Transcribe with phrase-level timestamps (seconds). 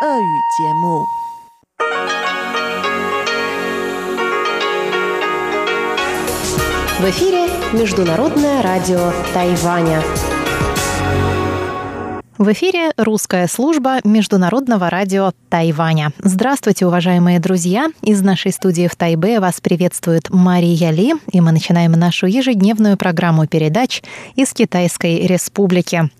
[0.00, 0.04] В
[7.10, 10.00] эфире Международное радио Тайваня.
[12.38, 16.12] В эфире русская служба Международного радио Тайваня.
[16.18, 17.88] Здравствуйте, уважаемые друзья!
[18.00, 23.48] Из нашей студии в Тайбе вас приветствует Мария Ли, и мы начинаем нашу ежедневную программу
[23.48, 24.04] передач
[24.36, 26.10] из Китайской Республики.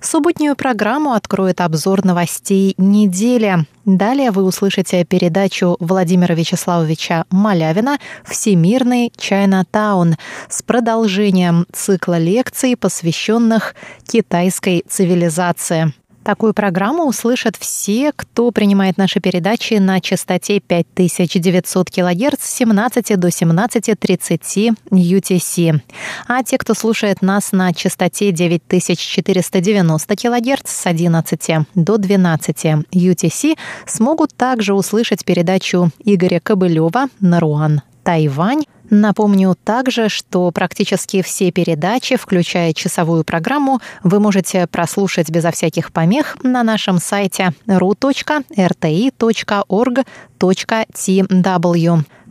[0.00, 3.66] Субботнюю программу откроет обзор новостей недели.
[3.84, 10.16] Далее вы услышите передачу Владимира Вячеславовича Малявина «Всемирный Чайна Таун»
[10.48, 13.74] с продолжением цикла лекций, посвященных
[14.06, 15.94] китайской цивилизации.
[16.28, 23.28] Такую программу услышат все, кто принимает наши передачи на частоте 5900 кГц с 17 до
[23.28, 25.80] 17.30 UTC.
[26.26, 34.34] А те, кто слушает нас на частоте 9490 кГц с 11 до 12 UTC, смогут
[34.34, 37.80] также услышать передачу Игоря Кобылева «Наруан.
[38.02, 45.92] Тайвань» Напомню также, что практически все передачи, включая часовую программу, вы можете прослушать безо всяких
[45.92, 48.54] помех на нашем сайте ru.rti.org.tw.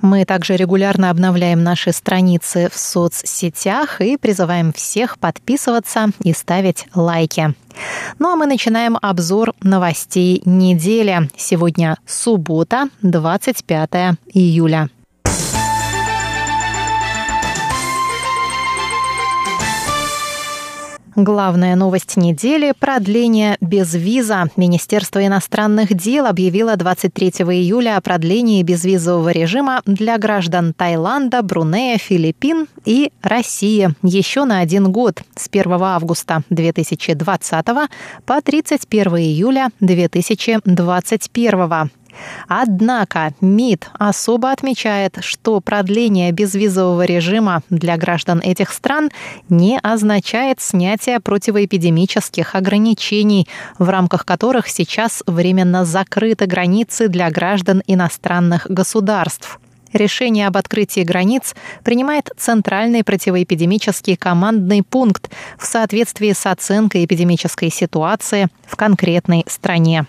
[0.01, 7.55] Мы также регулярно обновляем наши страницы в соцсетях и призываем всех подписываться и ставить лайки.
[8.19, 11.29] Ну а мы начинаем обзор новостей недели.
[11.35, 14.89] Сегодня суббота, 25 июля.
[21.19, 24.51] Главная новость недели– продление без виза.
[24.55, 32.67] Министерство иностранных дел объявило 23 июля о продлении безвизового режима для граждан Таиланда, Брунея, Филиппин
[32.85, 37.65] и России еще на один год с 1 августа 2020
[38.27, 41.89] по 31 июля 2021.
[42.47, 49.11] Однако МИД особо отмечает, что продление безвизового режима для граждан этих стран
[49.49, 53.47] не означает снятие противоэпидемических ограничений,
[53.77, 59.59] в рамках которых сейчас временно закрыты границы для граждан иностранных государств.
[59.93, 68.47] Решение об открытии границ принимает Центральный противоэпидемический командный пункт в соответствии с оценкой эпидемической ситуации
[68.65, 70.05] в конкретной стране.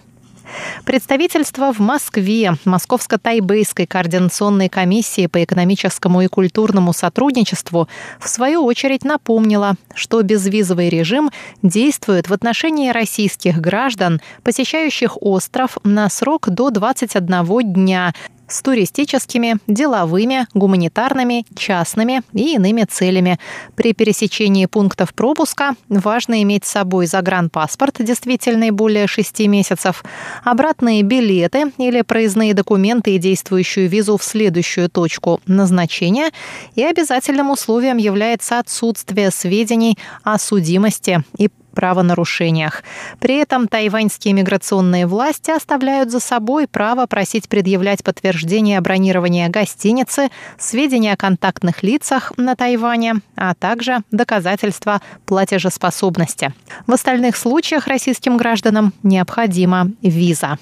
[0.85, 7.89] Представительство в Москве Московско-Тайбейской координационной комиссии по экономическому и культурному сотрудничеству
[8.21, 11.31] в свою очередь напомнила, что безвизовый режим
[11.63, 18.15] действует в отношении российских граждан, посещающих остров на срок до 21 дня
[18.49, 23.39] с туристическими, деловыми, гуманитарными, частными и иными целями.
[23.77, 30.05] При пересечении пунктов пропуска важно иметь с собой загранпаспорт, действительный более 6 месяцев,
[30.45, 36.31] обратные билеты или проездные документы и действующую визу в следующую точку назначения.
[36.75, 41.49] И обязательным условием является отсутствие сведений о судимости и
[41.79, 42.83] правонарушениях.
[43.21, 50.29] При этом тайваньские миграционные власти оставляют за собой право просить предъявлять подтверждение бронирования гостиницы,
[50.59, 56.53] сведения о контактных лицах на Тайване, а также доказательства платежеспособности.
[56.89, 60.59] В остальных случаях российским гражданам необходима виза.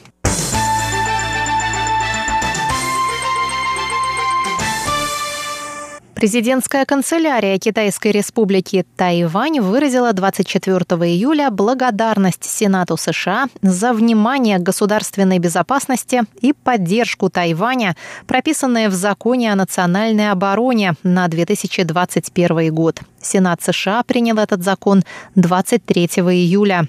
[6.16, 10.78] Президентская канцелярия Китайской республики Тайвань выразила 24
[11.12, 17.96] июля благодарность Сенату США за внимание к государственной безопасности и поддержку Тайваня,
[18.26, 23.00] прописанные в законе о национальной обороне на 2021 год.
[23.20, 25.02] Сенат США принял этот закон
[25.34, 26.86] 23 июля.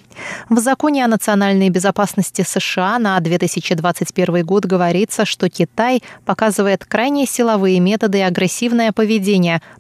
[0.50, 7.80] В законе о национальной безопасности США на 2021 год говорится, что Китай показывает крайне силовые
[7.80, 9.17] методы и агрессивное поведение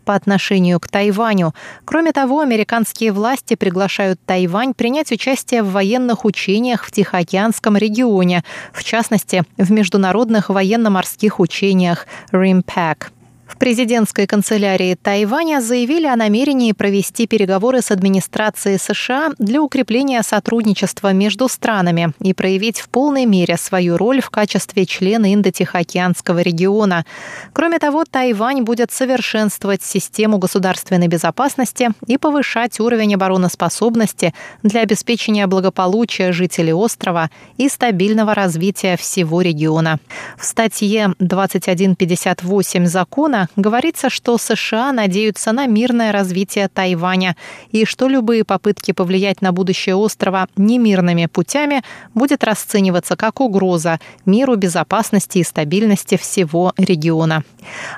[0.05, 1.53] по отношению к Тайваню.
[1.85, 8.43] Кроме того, американские власти приглашают Тайвань принять участие в военных учениях в Тихоокеанском регионе,
[8.73, 13.16] в частности, в международных военно-морских учениях RIMPAC.
[13.47, 21.13] В президентской канцелярии Тайваня заявили о намерении провести переговоры с администрацией США для укрепления сотрудничества
[21.13, 27.05] между странами и проявить в полной мере свою роль в качестве члена Индо-Тихоокеанского региона.
[27.53, 36.33] Кроме того, Тайвань будет совершенствовать систему государственной безопасности и повышать уровень обороноспособности для обеспечения благополучия
[36.33, 39.99] жителей острова и стабильного развития всего региона.
[40.37, 47.35] В статье 2158 закона Пекина говорится, что США надеются на мирное развитие Тайваня
[47.71, 54.55] и что любые попытки повлиять на будущее острова немирными путями будет расцениваться как угроза миру,
[54.55, 57.43] безопасности и стабильности всего региона.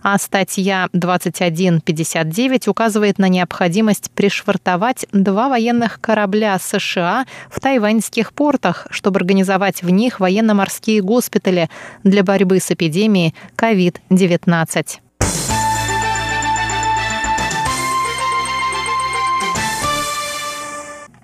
[0.03, 9.19] А статья 2159 указывает на необходимость пришвартовать два военных корабля США в тайваньских портах, чтобы
[9.19, 11.69] организовать в них военно-морские госпитали
[12.03, 14.99] для борьбы с эпидемией COVID-19.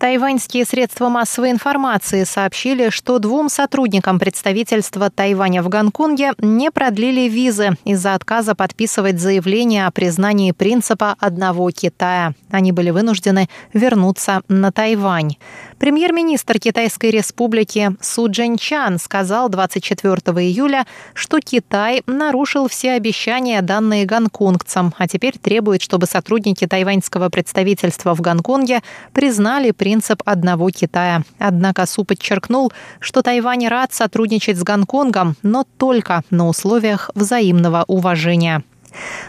[0.05, 7.71] Тайваньские средства массовой информации сообщили, что двум сотрудникам представительства Тайваня в Гонконге не продлили визы
[7.85, 12.35] из-за отказа подписывать заявление о признании принципа одного Китая.
[12.51, 15.37] Они были вынуждены вернуться на Тайвань.
[15.79, 24.93] Премьер-министр Китайской республики Су Чан сказал 24 июля, что Китай нарушил все обещания, данные гонконгцам,
[24.97, 28.81] а теперь требует, чтобы сотрудники тайваньского представительства в Гонконге
[29.11, 31.23] признали принцип одного Китая.
[31.39, 38.63] Однако Су подчеркнул, что Тайвань рад сотрудничать с Гонконгом, но только на условиях взаимного уважения.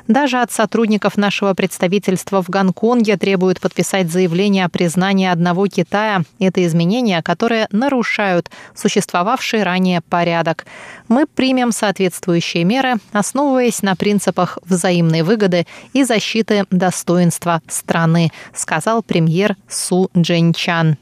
[0.09, 6.23] Даже от сотрудников нашего представительства в Гонконге требуют подписать заявление о признании одного Китая.
[6.39, 10.67] Это изменения, которые нарушают существовавший ранее порядок.
[11.09, 19.57] Мы примем соответствующие меры, основываясь на принципах взаимной выгоды и защиты достоинства страны, сказал премьер
[19.69, 20.97] Су Джинчан.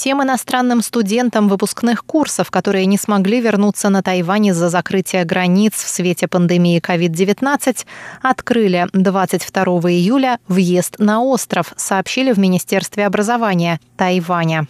[0.00, 5.86] Всем иностранным студентам выпускных курсов, которые не смогли вернуться на Тайвань из-за закрытия границ в
[5.90, 7.84] свете пандемии COVID-19,
[8.22, 14.68] открыли 22 июля въезд на остров, сообщили в Министерстве образования Тайваня.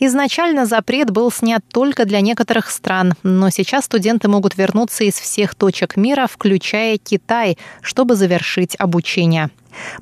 [0.00, 5.54] Изначально запрет был снят только для некоторых стран, но сейчас студенты могут вернуться из всех
[5.54, 9.50] точек мира, включая Китай, чтобы завершить обучение.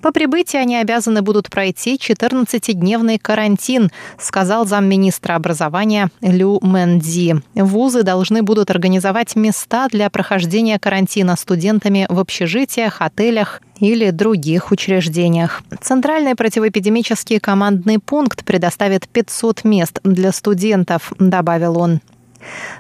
[0.01, 7.37] По прибытии они обязаны будут пройти 14-дневный карантин, сказал замминистра образования Лю Мэнди.
[7.55, 15.63] Вузы должны будут организовать места для прохождения карантина студентами в общежитиях, отелях или других учреждениях.
[15.81, 22.01] Центральный противоэпидемический командный пункт предоставит 500 мест для студентов, добавил он.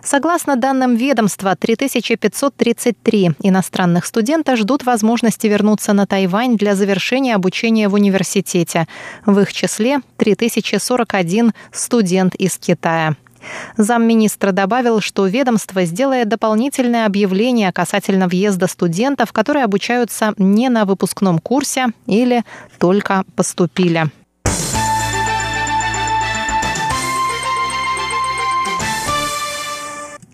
[0.03, 7.95] Согласно данным ведомства, 3533 иностранных студента ждут возможности вернуться на Тайвань для завершения обучения в
[7.95, 8.87] университете.
[9.27, 13.17] В их числе 3041 студент из Китая.
[13.77, 21.39] Замминистра добавил, что ведомство сделает дополнительное объявление касательно въезда студентов, которые обучаются не на выпускном
[21.39, 22.45] курсе или
[22.79, 24.11] только поступили.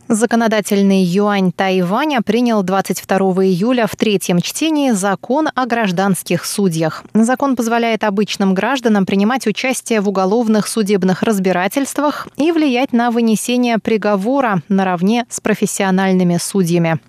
[0.08, 7.04] Законодательный юань Тайваня принял 22 июля в третьем чтении закон о гражданских судьях.
[7.12, 14.62] Закон позволяет обычным гражданам принимать участие в уголовных судебных разбирательствах и влиять на вынесение приговора
[14.70, 17.00] наравне с профессиональными судьями.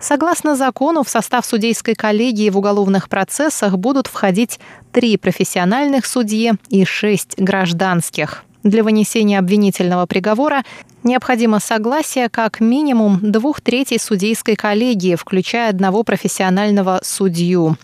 [0.00, 4.60] Согласно закону, в состав судейской коллегии в уголовных процессах будут входить
[4.92, 8.46] три профессиональных судьи и шесть гражданских.
[8.66, 10.64] Для вынесения обвинительного приговора
[11.04, 17.76] необходимо согласие как минимум двух третей судейской коллегии, включая одного профессионального судью.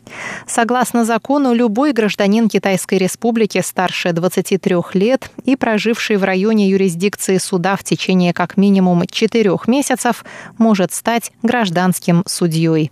[0.45, 7.77] Согласно закону, любой гражданин Китайской Республики старше 23 лет и проживший в районе юрисдикции суда
[7.77, 10.25] в течение как минимум четырех месяцев
[10.59, 12.91] может стать гражданским судьей.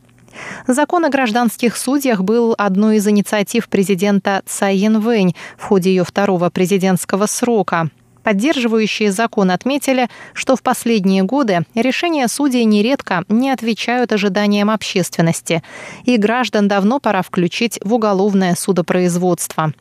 [0.66, 6.50] Закон о гражданских судьях был одной из инициатив президента Цай Янвэнь в ходе ее второго
[6.50, 7.90] президентского срока.
[8.22, 15.62] Поддерживающие закон отметили, что в последние годы решения судей нередко не отвечают ожиданиям общественности,
[16.04, 19.72] и граждан давно пора включить в уголовное судопроизводство.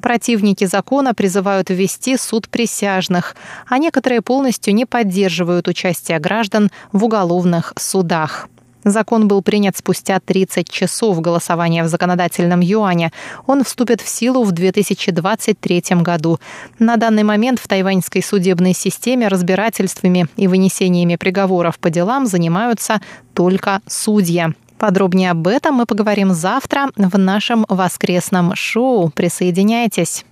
[0.00, 3.34] Противники закона призывают ввести суд присяжных,
[3.66, 8.48] а некоторые полностью не поддерживают участие граждан в уголовных судах.
[8.90, 13.12] Закон был принят спустя 30 часов голосования в законодательном юане.
[13.46, 16.38] Он вступит в силу в 2023 году.
[16.78, 23.00] На данный момент в тайваньской судебной системе разбирательствами и вынесениями приговоров по делам занимаются
[23.34, 24.46] только судьи.
[24.78, 29.10] Подробнее об этом мы поговорим завтра в нашем воскресном шоу.
[29.10, 30.24] Присоединяйтесь.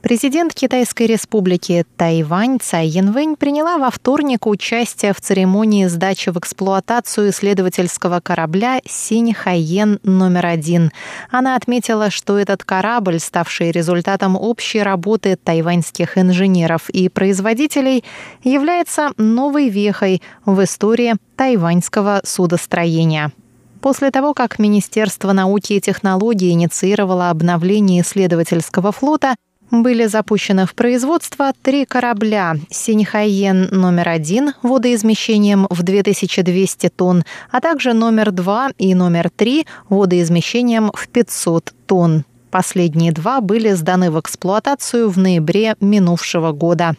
[0.00, 7.30] Президент Китайской республики Тайвань Цай Янвэнь приняла во вторник участие в церемонии сдачи в эксплуатацию
[7.30, 10.92] исследовательского корабля «Синь Хайен номер один».
[11.32, 18.04] Она отметила, что этот корабль, ставший результатом общей работы тайваньских инженеров и производителей,
[18.44, 23.32] является новой вехой в истории тайваньского судостроения.
[23.80, 29.34] После того, как Министерство науки и технологий инициировало обновление исследовательского флота,
[29.70, 37.92] были запущены в производство три корабля «Синьхайен номер один» водоизмещением в 2200 тонн, а также
[37.92, 42.24] номер два и номер три водоизмещением в 500 тонн.
[42.50, 46.94] Последние два были сданы в эксплуатацию в ноябре минувшего года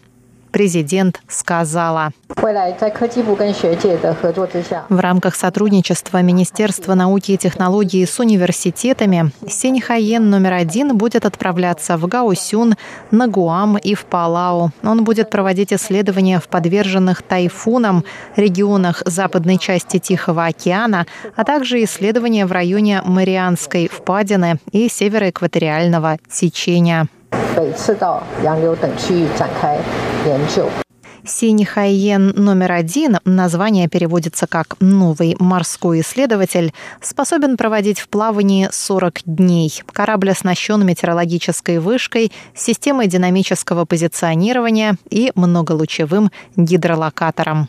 [0.52, 2.12] президент сказала.
[4.90, 12.08] В рамках сотрудничества Министерства науки и технологий с университетами Синьхаен номер один будет отправляться в
[12.08, 12.76] Гаосюн,
[13.12, 14.72] на Гуам и в Палау.
[14.84, 18.04] Он будет проводить исследования в подверженных тайфунам
[18.36, 27.08] регионах западной части Тихого океана, а также исследования в районе Марианской впадины и североэкваториального течения.
[27.57, 29.79] 北赤道、洋流等区域展开
[30.27, 30.69] 研究。
[31.27, 39.73] Синий Хайен номер один, название переводится как «новый морской исследователь», способен проводить в плавании 40 дней.
[39.87, 47.69] Корабль оснащен метеорологической вышкой, системой динамического позиционирования и многолучевым гидролокатором.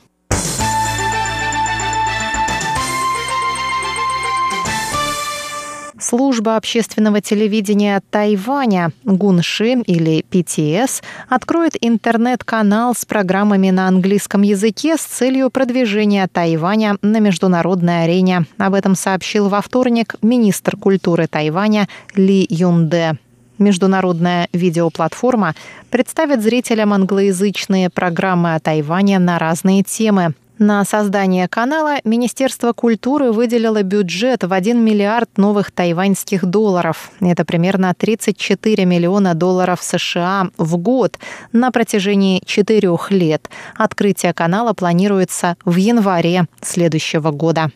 [6.10, 15.02] Служба общественного телевидения Тайваня Гунши или PTS откроет интернет-канал с программами на английском языке с
[15.02, 18.46] целью продвижения Тайваня на международной арене.
[18.58, 23.16] Об этом сообщил во вторник министр культуры Тайваня Ли Юнде.
[23.58, 25.54] Международная видеоплатформа
[25.90, 30.34] представит зрителям англоязычные программы о Тайване на разные темы.
[30.62, 37.12] На создание канала Министерство культуры выделило бюджет в 1 миллиард новых тайваньских долларов.
[37.18, 41.18] Это примерно 34 миллиона долларов США в год
[41.52, 43.48] на протяжении четырех лет.
[43.74, 47.70] Открытие канала планируется в январе следующего года.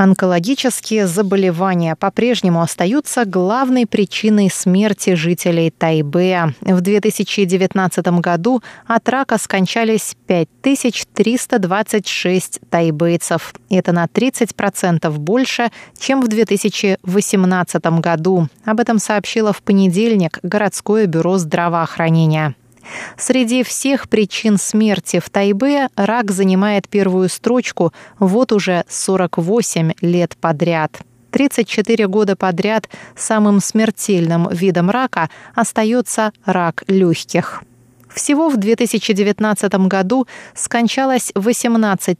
[0.00, 6.54] Онкологические заболевания по-прежнему остаются главной причиной смерти жителей Тайбэя.
[6.62, 13.52] В 2019 году от рака скончались 5326 тайбэйцев.
[13.68, 18.48] Это на 30% больше, чем в 2018 году.
[18.64, 22.54] Об этом сообщило в понедельник городское бюро здравоохранения.
[23.16, 31.02] Среди всех причин смерти в Тайбе рак занимает первую строчку вот уже 48 лет подряд.
[31.30, 37.62] 34 года подряд самым смертельным видом рака остается рак легких.
[38.14, 42.18] Всего в 2019 году скончалось 18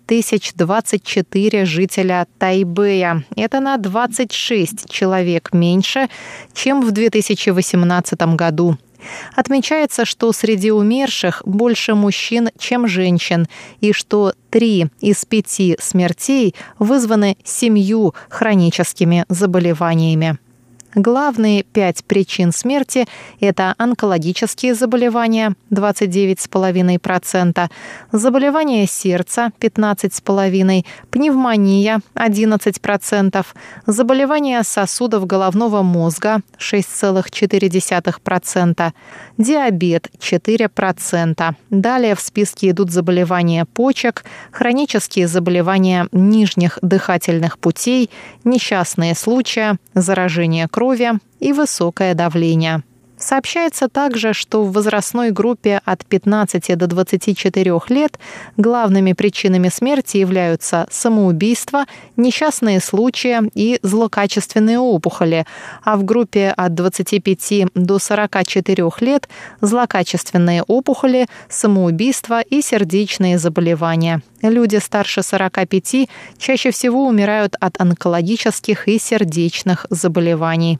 [0.55, 3.25] 024 жителя Тайбэя.
[3.37, 6.09] Это на 26 человек меньше,
[6.55, 8.79] чем в 2018 году.
[9.35, 13.47] Отмечается, что среди умерших больше мужчин, чем женщин,
[13.81, 20.39] и что три из пяти смертей вызваны семью хроническими заболеваниями.
[20.97, 23.07] Главные пять причин смерти–
[23.41, 27.71] это онкологические заболевания– 29,5%,
[28.11, 33.47] заболевания сердца– 15,5%, пневмония– 11%,
[33.87, 38.93] заболевания сосудов головного мозга– 6,4%,
[39.39, 41.55] диабет– 4%.
[41.71, 48.11] Далее в списке идут заболевания почек, хронические заболевания нижних дыхательных путей,
[48.43, 51.11] несчастные случаи, заражение крови, крови
[51.41, 52.83] и высокое давление.
[53.21, 58.19] Сообщается также, что в возрастной группе от 15 до 24 лет
[58.57, 61.85] главными причинами смерти являются самоубийство,
[62.17, 65.45] несчастные случаи и злокачественные опухоли,
[65.85, 69.29] а в группе от 25 до 44 лет
[69.61, 74.23] злокачественные опухоли, самоубийство и сердечные заболевания.
[74.41, 76.09] Люди старше 45
[76.39, 80.79] чаще всего умирают от онкологических и сердечных заболеваний.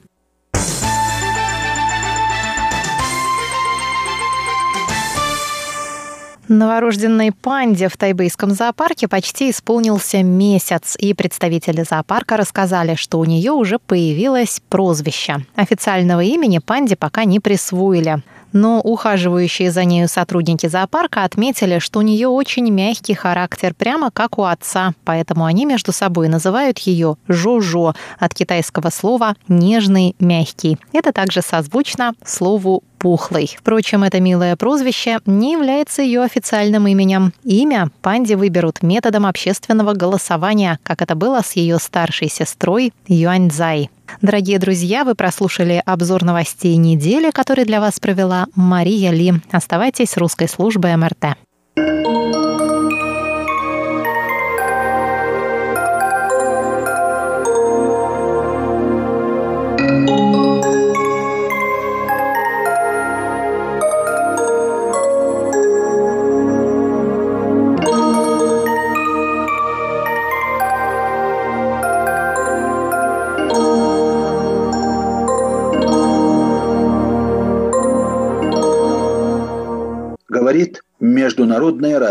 [6.51, 13.53] Новорожденной панде в тайбэйском зоопарке почти исполнился месяц, и представители зоопарка рассказали, что у нее
[13.53, 15.47] уже появилось прозвище.
[15.55, 18.25] Официального имени панде пока не присвоили.
[18.53, 24.37] Но ухаживающие за нею сотрудники зоопарка отметили, что у нее очень мягкий характер, прямо как
[24.37, 30.79] у отца, поэтому они между собой называют ее Жо-Жо от китайского слова «нежный, мягкий».
[30.93, 33.57] Это также созвучно слову пухлый.
[33.59, 37.33] Впрочем, это милое прозвище не является ее официальным именем.
[37.43, 43.91] Имя Панди выберут методом общественного голосования, как это было с ее старшей сестрой Юаньцзай.
[44.21, 49.33] Дорогие друзья, вы прослушали обзор новостей недели, который для вас провела Мария Ли.
[49.51, 51.37] Оставайтесь с русской службой МРТ.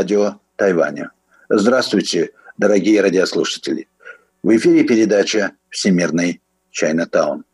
[0.10, 1.12] Радио Тайваня.
[1.50, 3.88] Здравствуйте, дорогие радиослушатели.
[4.42, 7.46] В эфире передача «Всемирный Чайнатаун».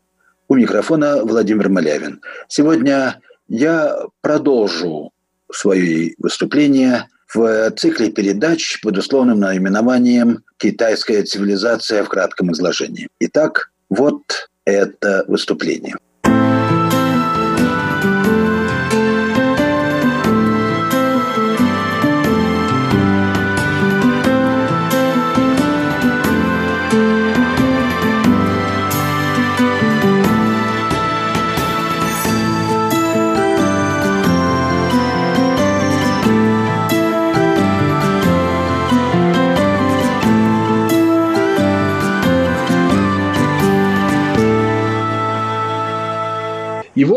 [0.48, 2.22] У микрофона Владимир Малявин.
[2.48, 5.12] Сегодня я продолжу
[5.52, 13.08] свои выступления в цикле передач под условным наименованием «Китайская цивилизация в кратком изложении».
[13.20, 15.96] Итак, вот это выступление.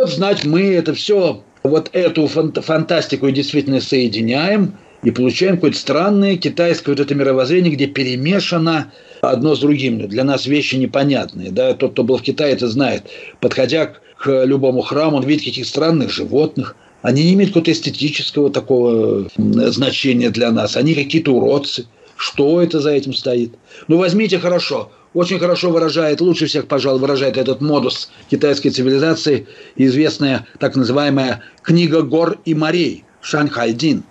[0.09, 4.73] Вот, знать, мы это все, вот эту фантастику и действительно соединяем
[5.03, 10.07] и получаем какое-то странное китайское вот это мировоззрение, где перемешано одно с другим.
[10.07, 11.51] Для нас вещи непонятные.
[11.51, 11.73] Да?
[11.73, 13.03] Тот, кто был в Китае, это знает.
[13.39, 16.75] Подходя к любому храму, он видит каких-то странных животных.
[17.01, 20.75] Они не имеют какого-то эстетического такого значения для нас.
[20.75, 21.85] Они какие-то уродцы.
[22.17, 23.53] Что это за этим стоит?
[23.87, 30.45] Ну, возьмите хорошо очень хорошо выражает, лучше всех, пожалуй, выражает этот модус китайской цивилизации известная
[30.59, 34.03] так называемая «Книга гор и морей» Шанхайдин.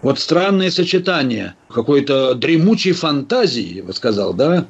[0.00, 4.66] Вот странное сочетание какой-то дремучей фантазии, я бы сказал, да,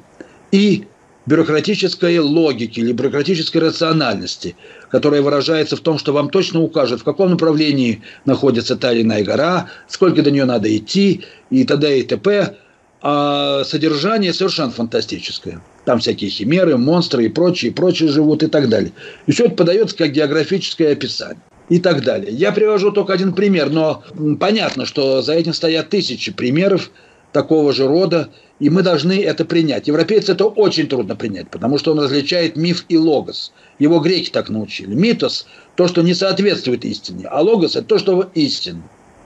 [0.51, 0.85] и
[1.25, 4.55] бюрократической логики или бюрократической рациональности,
[4.91, 9.23] которая выражается в том, что вам точно укажут, в каком направлении находится та или иная
[9.23, 11.99] гора, сколько до нее надо идти и т.д.
[11.99, 12.57] и т.п
[13.05, 15.61] а содержание совершенно фантастическое.
[15.83, 18.93] Там всякие химеры, монстры и прочие, прочие живут и так далее.
[19.27, 22.31] И все это подается как географическое описание и так далее.
[22.31, 24.03] Я привожу только один пример, но
[24.39, 26.91] понятно, что за этим стоят тысячи примеров
[27.33, 28.29] такого же рода,
[28.61, 29.89] и мы должны это принять.
[29.89, 33.51] Европейцы это очень трудно принять, потому что он различает миф и логос.
[33.79, 34.93] Его греки так научили.
[34.95, 38.83] Митос– то, что не соответствует истине, а логос– это то, что истинно.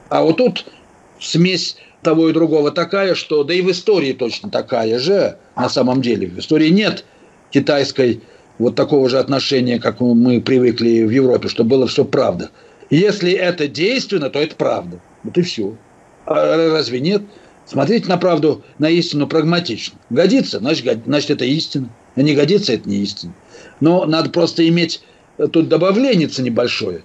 [0.10, 0.66] А вот тут
[1.20, 6.02] смесь того и другого такая, что да и в истории точно такая же на самом
[6.02, 6.28] деле.
[6.28, 7.06] В истории нет
[7.52, 8.22] китайской
[8.60, 12.50] вот такого же отношения, как мы привыкли в Европе, что было все правда.
[12.90, 15.00] Если это действенно, то это правда.
[15.24, 15.76] Вот и все.
[16.26, 17.24] А разве нет?
[17.66, 20.00] Смотрите на правду, на истину прагматично.
[20.10, 21.90] Годится, значит, значит это истина.
[22.16, 23.34] А не годится, это не истина.
[23.80, 25.02] Но надо просто иметь
[25.52, 27.04] тут добавление небольшое.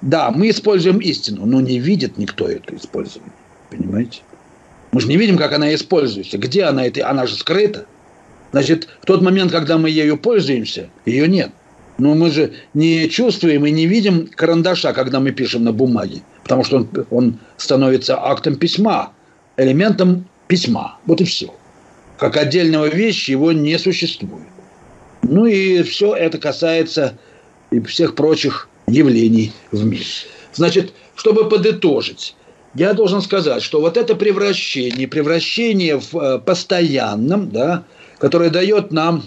[0.00, 3.32] Да, мы используем истину, но не видит никто это использование.
[3.70, 4.20] Понимаете?
[4.94, 6.38] Мы же не видим, как она используется.
[6.38, 6.86] Где она?
[6.86, 7.10] Это?
[7.10, 7.84] Она же скрыта.
[8.52, 11.50] Значит, в тот момент, когда мы ею пользуемся, ее нет.
[11.98, 16.22] Но мы же не чувствуем и не видим карандаша, когда мы пишем на бумаге.
[16.44, 19.10] Потому что он, он становится актом письма,
[19.56, 20.98] элементом письма.
[21.06, 21.52] Вот и все.
[22.16, 24.46] Как отдельного вещи его не существует.
[25.22, 27.18] Ну и все это касается
[27.72, 30.04] и всех прочих явлений в мире.
[30.52, 32.36] Значит, чтобы подытожить,
[32.74, 37.84] я должен сказать, что вот это превращение, превращение в э, постоянном, да,
[38.18, 39.22] которое дает нам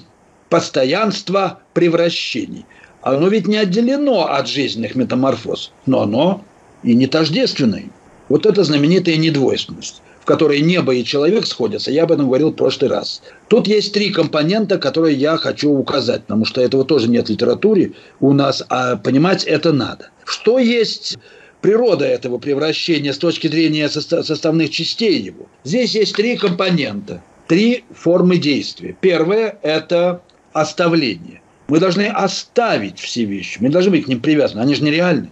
[0.50, 2.66] постоянство превращений,
[3.02, 6.44] оно ведь не отделено от жизненных метаморфоз, но оно
[6.84, 7.86] и не тождественное.
[8.28, 12.56] Вот это знаменитая недвойственность, в которой небо и человек сходятся, я об этом говорил в
[12.56, 13.22] прошлый раз.
[13.48, 17.94] Тут есть три компонента, которые я хочу указать, потому что этого тоже нет в литературе
[18.20, 20.10] у нас, а понимать это надо.
[20.26, 21.18] Что есть
[21.62, 25.48] природа этого превращения с точки зрения составных частей его.
[25.64, 28.96] Здесь есть три компонента, три формы действия.
[29.00, 30.22] Первое– это
[30.54, 31.42] оставление.
[31.68, 35.30] Мы должны оставить все вещи, мы должны быть к ним привязаны, они же нереальны.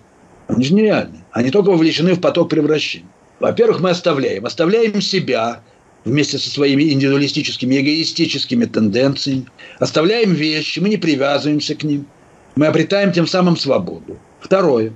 [0.48, 1.24] Они же нереальны.
[1.32, 3.10] Они только вовлечены в поток превращения.
[3.40, 4.46] Во-первых, мы оставляем.
[4.46, 5.62] Оставляем себя
[6.04, 9.48] вместе со своими индивидуалистическими, эгоистическими тенденциями.
[9.80, 12.06] Оставляем вещи, мы не привязываемся к ним.
[12.56, 14.18] Мы обретаем тем самым свободу.
[14.40, 14.94] Второе.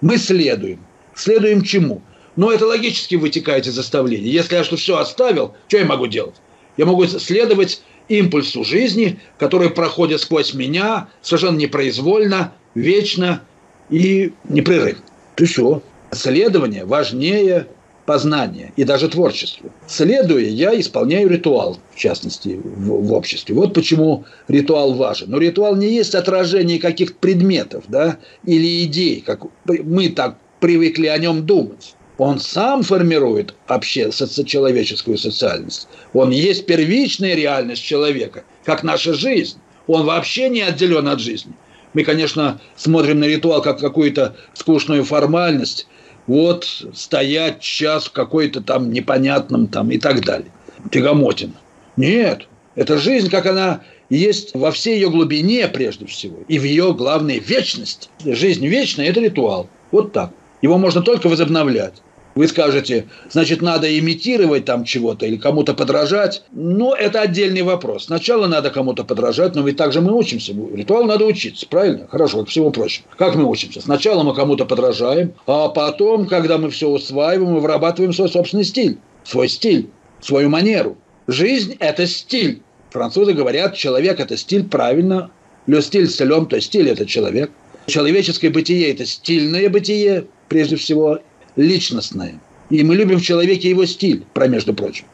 [0.00, 0.80] Мы следуем.
[1.14, 2.02] Следуем чему?
[2.36, 4.30] Но это логически вытекает из оставления.
[4.30, 6.36] Если я что все оставил, что я могу делать?
[6.76, 13.42] Я могу следовать импульсу жизни, который проходит сквозь меня совершенно непроизвольно, вечно
[13.90, 15.02] и непрерывно.
[15.34, 15.82] Ты все.
[16.12, 17.66] Следование важнее
[18.08, 19.70] познания и даже творчества.
[19.86, 23.54] Следуя, я исполняю ритуал, в частности, в, в обществе.
[23.54, 25.30] Вот почему ритуал важен.
[25.30, 28.16] Но ритуал не есть отражение каких-то предметов да,
[28.46, 31.96] или идей, как мы так привыкли о нем думать.
[32.16, 35.86] Он сам формирует вообще человеческую социальность.
[36.14, 39.58] Он есть первичная реальность человека, как наша жизнь.
[39.86, 41.52] Он вообще не отделен от жизни.
[41.92, 45.86] Мы, конечно, смотрим на ритуал как какую-то скучную формальность.
[46.28, 50.52] Вот стоять час в какой-то там непонятном там и так далее.
[50.92, 51.54] Тягомотина.
[51.96, 56.36] Нет, это жизнь, как она есть во всей ее глубине прежде всего.
[56.46, 58.08] И в ее главной вечности.
[58.24, 59.68] Жизнь вечная– это ритуал.
[59.90, 60.30] Вот так.
[60.60, 61.94] Его можно только возобновлять.
[62.38, 66.44] Вы скажете, значит, надо имитировать там чего-то или кому-то подражать.
[66.52, 68.04] Но это отдельный вопрос.
[68.04, 70.52] Сначала надо кому-то подражать, но ведь также мы учимся.
[70.72, 72.06] Ритуал надо учиться, правильно?
[72.06, 73.08] Хорошо, к всему прочему.
[73.18, 73.80] Как мы учимся?
[73.80, 78.98] Сначала мы кому-то подражаем, а потом, когда мы все усваиваем, мы вырабатываем свой собственный стиль.
[79.24, 80.96] Свой стиль, свою манеру.
[81.26, 82.62] Жизнь– это стиль.
[82.90, 85.32] Французы говорят, человек– это стиль, правильно.
[85.66, 87.50] Le стиль целем, то стиль– это человек.
[87.86, 91.18] Человеческое бытие– это стильное бытие, прежде всего,
[91.58, 92.40] личностное.
[92.70, 95.04] И мы любим в человеке его стиль, про между прочим,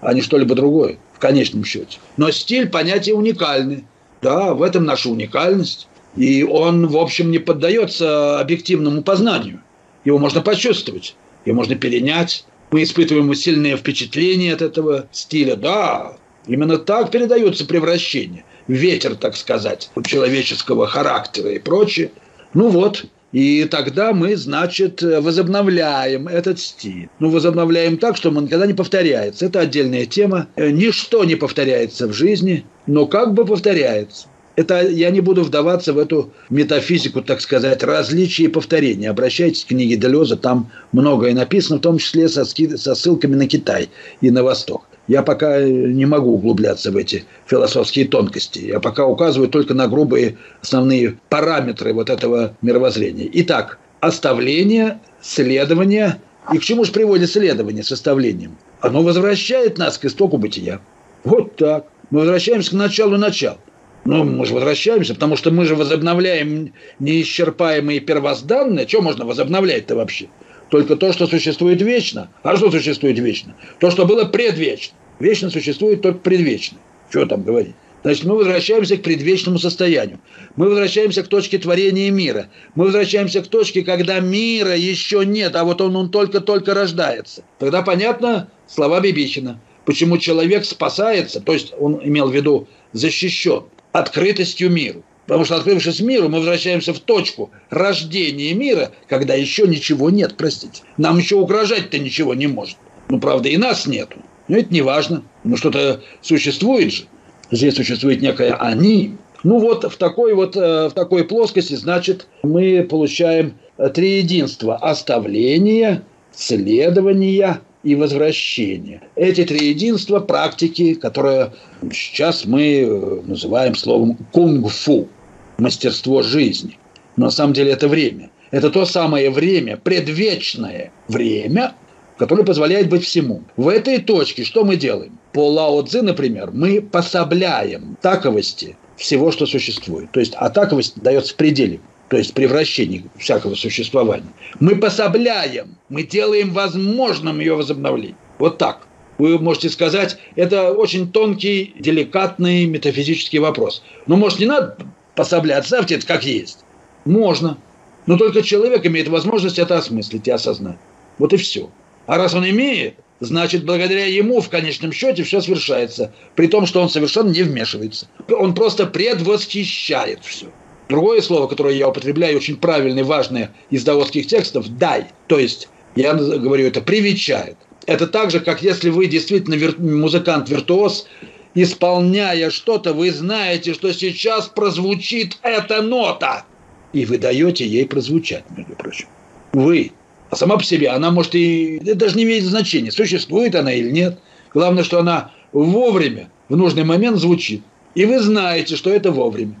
[0.00, 1.98] а не что-либо другое, в конечном счете.
[2.16, 3.84] Но стиль– понятие уникальное.
[4.20, 5.88] Да, в этом наша уникальность.
[6.16, 9.60] И он, в общем, не поддается объективному познанию.
[10.04, 12.44] Его можно почувствовать, его можно перенять.
[12.70, 15.56] Мы испытываем сильные впечатления от этого стиля.
[15.56, 18.44] Да, именно так передается превращение.
[18.66, 22.10] Ветер, так сказать, человеческого характера и прочее.
[22.54, 27.08] Ну вот, и тогда мы, значит, возобновляем этот стиль.
[27.18, 29.46] Ну, возобновляем так, что он никогда не повторяется.
[29.46, 30.46] Это отдельная тема.
[30.54, 34.28] Э, ничто не повторяется в жизни, но как бы повторяется.
[34.54, 39.10] Это я не буду вдаваться в эту метафизику, так сказать, различия и повторения.
[39.10, 43.90] Обращайтесь к книге Делеза, там многое написано, в том числе со, со ссылками на Китай
[44.20, 44.86] и на Восток.
[45.06, 48.60] Я пока не могу углубляться в эти философские тонкости.
[48.60, 53.28] Я пока указываю только на грубые основные параметры вот этого мировоззрения.
[53.32, 56.20] Итак, оставление, следование.
[56.52, 58.56] И к чему же приводит следование с оставлением?
[58.80, 60.80] Оно возвращает нас к истоку бытия.
[61.22, 61.86] Вот так.
[62.10, 63.58] Мы возвращаемся к началу начал.
[64.04, 68.86] Ну, мы же возвращаемся, потому что мы же возобновляем неисчерпаемые первозданные.
[68.86, 70.28] Что можно возобновлять-то вообще?
[70.70, 72.30] Только то, что существует вечно.
[72.42, 73.54] А что существует вечно?
[73.80, 74.96] То, что было предвечно.
[75.20, 76.78] Вечно существует только предвечно.
[77.10, 77.74] Что там говорить?
[78.02, 80.20] Значит, мы возвращаемся к предвечному состоянию.
[80.56, 82.48] Мы возвращаемся к точке творения мира.
[82.74, 87.44] Мы возвращаемся к точке, когда мира еще нет, а вот он, он только-только рождается.
[87.58, 89.58] Тогда понятно слова Бибичина.
[89.86, 95.02] Почему человек спасается, то есть он имел в виду защищен открытостью миру.
[95.26, 100.82] Потому что, открывшись миру, мы возвращаемся в точку рождения мира, когда еще ничего нет, простите.
[100.98, 102.76] Нам еще угрожать-то ничего не может.
[103.08, 104.18] Ну, правда, и нас нету.
[104.48, 105.22] Но это не важно.
[105.42, 107.04] Ну, что-то существует же.
[107.50, 109.16] Здесь существует некое «они».
[109.42, 113.54] Ну, вот в такой вот э, в такой плоскости, значит, мы получаем
[113.92, 114.76] три единства.
[114.76, 119.02] Оставление, следование и возвращение.
[119.14, 121.52] Эти три единства– практики, которые
[121.92, 125.08] сейчас мы э, называем словом кунг-фу–
[125.58, 126.78] мастерство жизни.
[127.16, 128.30] Но на самом деле это время.
[128.50, 131.74] Это то самое время, предвечное время,
[132.18, 133.42] которое позволяет быть всему.
[133.56, 135.18] В этой точке что мы делаем?
[135.32, 140.10] По Лао Цзи, например, мы пособляем таковости всего, что существует.
[140.12, 144.28] То есть, а таковость дается в пределе то есть превращение всякого существования.
[144.60, 148.16] Мы пособляем, мы делаем возможным ее возобновление.
[148.38, 148.86] Вот так.
[149.16, 153.82] Вы можете сказать, это очень тонкий, деликатный метафизический вопрос.
[154.06, 154.76] Но, может, не надо
[155.14, 156.64] пособлять, оставьте это как есть.
[157.04, 157.58] Можно.
[158.06, 160.78] Но только человек имеет возможность это осмыслить и осознать.
[161.18, 161.70] Вот и все.
[162.06, 166.12] А раз он имеет, значит, благодаря ему в конечном счете все совершается.
[166.34, 168.08] При том, что он совершенно не вмешивается.
[168.28, 170.46] Он просто предвосхищает все.
[170.88, 175.06] Другое слово, которое я употребляю, очень правильное, важное из даосских текстов– «дай».
[175.28, 177.56] То есть, я говорю, это привечает.
[177.86, 181.06] Это так же, как если вы действительно вир- музыкант-виртуоз,
[181.54, 186.44] исполняя что-то, вы знаете, что сейчас прозвучит эта нота.
[186.92, 189.06] И вы даете ей прозвучать, между прочим.
[189.52, 189.92] Вы.
[190.30, 193.90] А сама по себе она может и это даже не имеет значения, существует она или
[193.90, 194.18] нет.
[194.52, 197.62] Главное, что она вовремя, в нужный момент звучит.
[197.94, 199.54] И вы знаете, что это вовремя.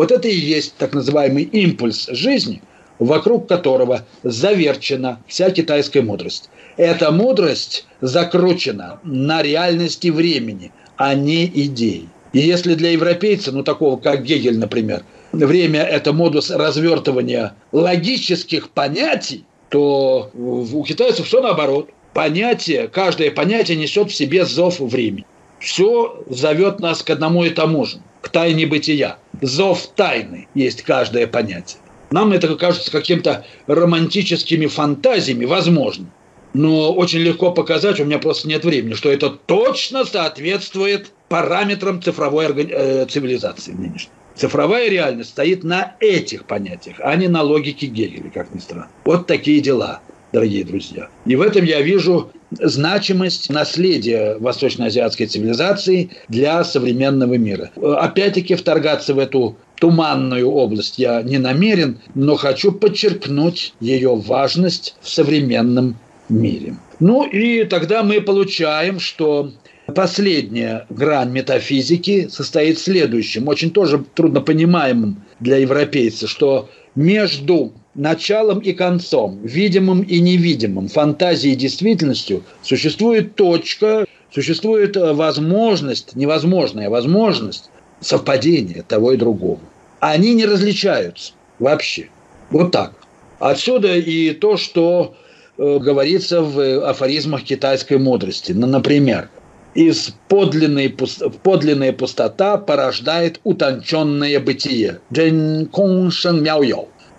[0.00, 2.62] Вот это и есть так называемый импульс жизни,
[2.98, 6.48] вокруг которого заверчена вся китайская мудрость.
[6.78, 12.08] Эта мудрость закручена на реальности времени, а не идей.
[12.32, 19.44] И если для европейца, ну такого как Гегель, например, время– это модус развертывания логических понятий,
[19.68, 21.90] то у китайцев все наоборот.
[22.14, 25.26] Понятие, каждое понятие несет в себе зов времени.
[25.60, 29.18] Все зовет нас к одному и тому же, к тайне бытия.
[29.40, 31.80] Зов тайны есть каждое понятие.
[32.10, 36.06] Нам это кажется каким-то романтическими фантазиями, возможно.
[36.52, 42.46] Но очень легко показать, у меня просто нет времени, что это точно соответствует параметрам цифровой
[42.46, 44.10] э, цивилизации нынешней.
[44.34, 48.88] Цифровая реальность стоит на этих понятиях, а не на логике Гегеля, как ни странно.
[49.04, 50.00] Вот такие дела,
[50.32, 51.08] дорогие друзья.
[51.26, 57.70] И в этом я вижу значимость наследия восточноазиатской цивилизации для современного мира.
[57.76, 65.08] Опять-таки вторгаться в эту туманную область я не намерен, но хочу подчеркнуть ее важность в
[65.08, 65.96] современном
[66.28, 66.76] мире.
[66.98, 69.52] Ну и тогда мы получаем, что
[69.94, 78.72] Последняя грань метафизики состоит в следующем, очень тоже труднопонимаемым для европейца, что между началом и
[78.72, 88.82] концом, видимым и невидимым, фантазией и действительностью существует точка, существует э, возможность, невозможная возможность совпадения
[88.82, 89.60] того и другого.
[89.98, 92.08] Они не различаются вообще.
[92.50, 92.94] Вот так.
[93.38, 95.14] Отсюда и то, что
[95.58, 98.52] э, говорится в афоризмах китайской мудрости.
[98.52, 99.28] Например,
[99.74, 100.94] из подлинной,
[101.42, 105.00] подлинная пустота порождает утонченное бытие.
[105.12, 106.10] Джен Кун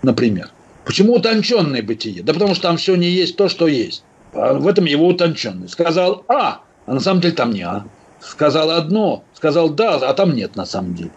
[0.02, 0.50] например.
[0.84, 2.22] Почему утонченное бытие?
[2.22, 4.04] Да потому что там все не есть то, что есть.
[4.32, 5.72] А в этом его утонченность.
[5.74, 7.84] Сказал А, а на самом деле там не А.
[8.20, 11.10] Сказал одно, сказал да, а там нет на самом деле.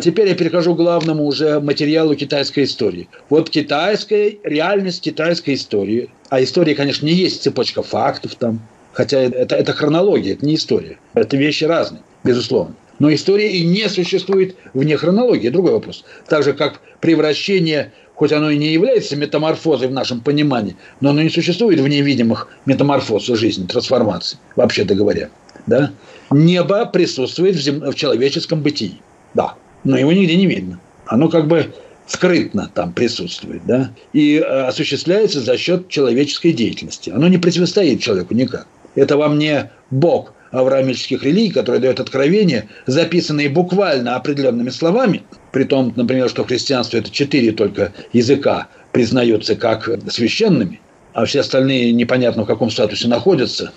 [0.00, 3.08] Теперь я перехожу к главному уже материалу китайской истории.
[3.30, 6.10] Вот китайская реальность китайской истории.
[6.28, 8.60] А история, конечно, не есть цепочка фактов там.
[8.92, 10.98] Хотя это, это хронология, это не история.
[11.14, 12.74] Это вещи разные, безусловно.
[12.98, 15.48] Но история и не существует вне хронологии.
[15.48, 16.04] Другой вопрос.
[16.28, 21.22] Так же, как превращение, хоть оно и не является метаморфозой в нашем понимании, но оно
[21.22, 25.30] не существует вне видимых метаморфоз жизни, трансформации, вообще-то говоря.
[25.66, 25.92] Да?
[26.30, 27.80] Небо присутствует в, зем...
[27.80, 29.00] в человеческом бытии.
[29.34, 29.54] Да,
[29.84, 30.80] но его нигде не видно.
[31.06, 31.72] Оно как бы
[32.06, 37.10] скрытно там присутствует, да, и э, осуществляется за счет человеческой деятельности.
[37.10, 38.66] Оно не противостоит человеку никак.
[38.94, 45.92] Это вам не Бог авраамических религий, который дает откровения, записанные буквально определенными словами, при том,
[45.94, 50.80] например, что христианство это четыре только языка признаются как священными,
[51.12, 53.72] а все остальные непонятно в каком статусе находятся,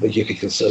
[0.00, 0.28] таких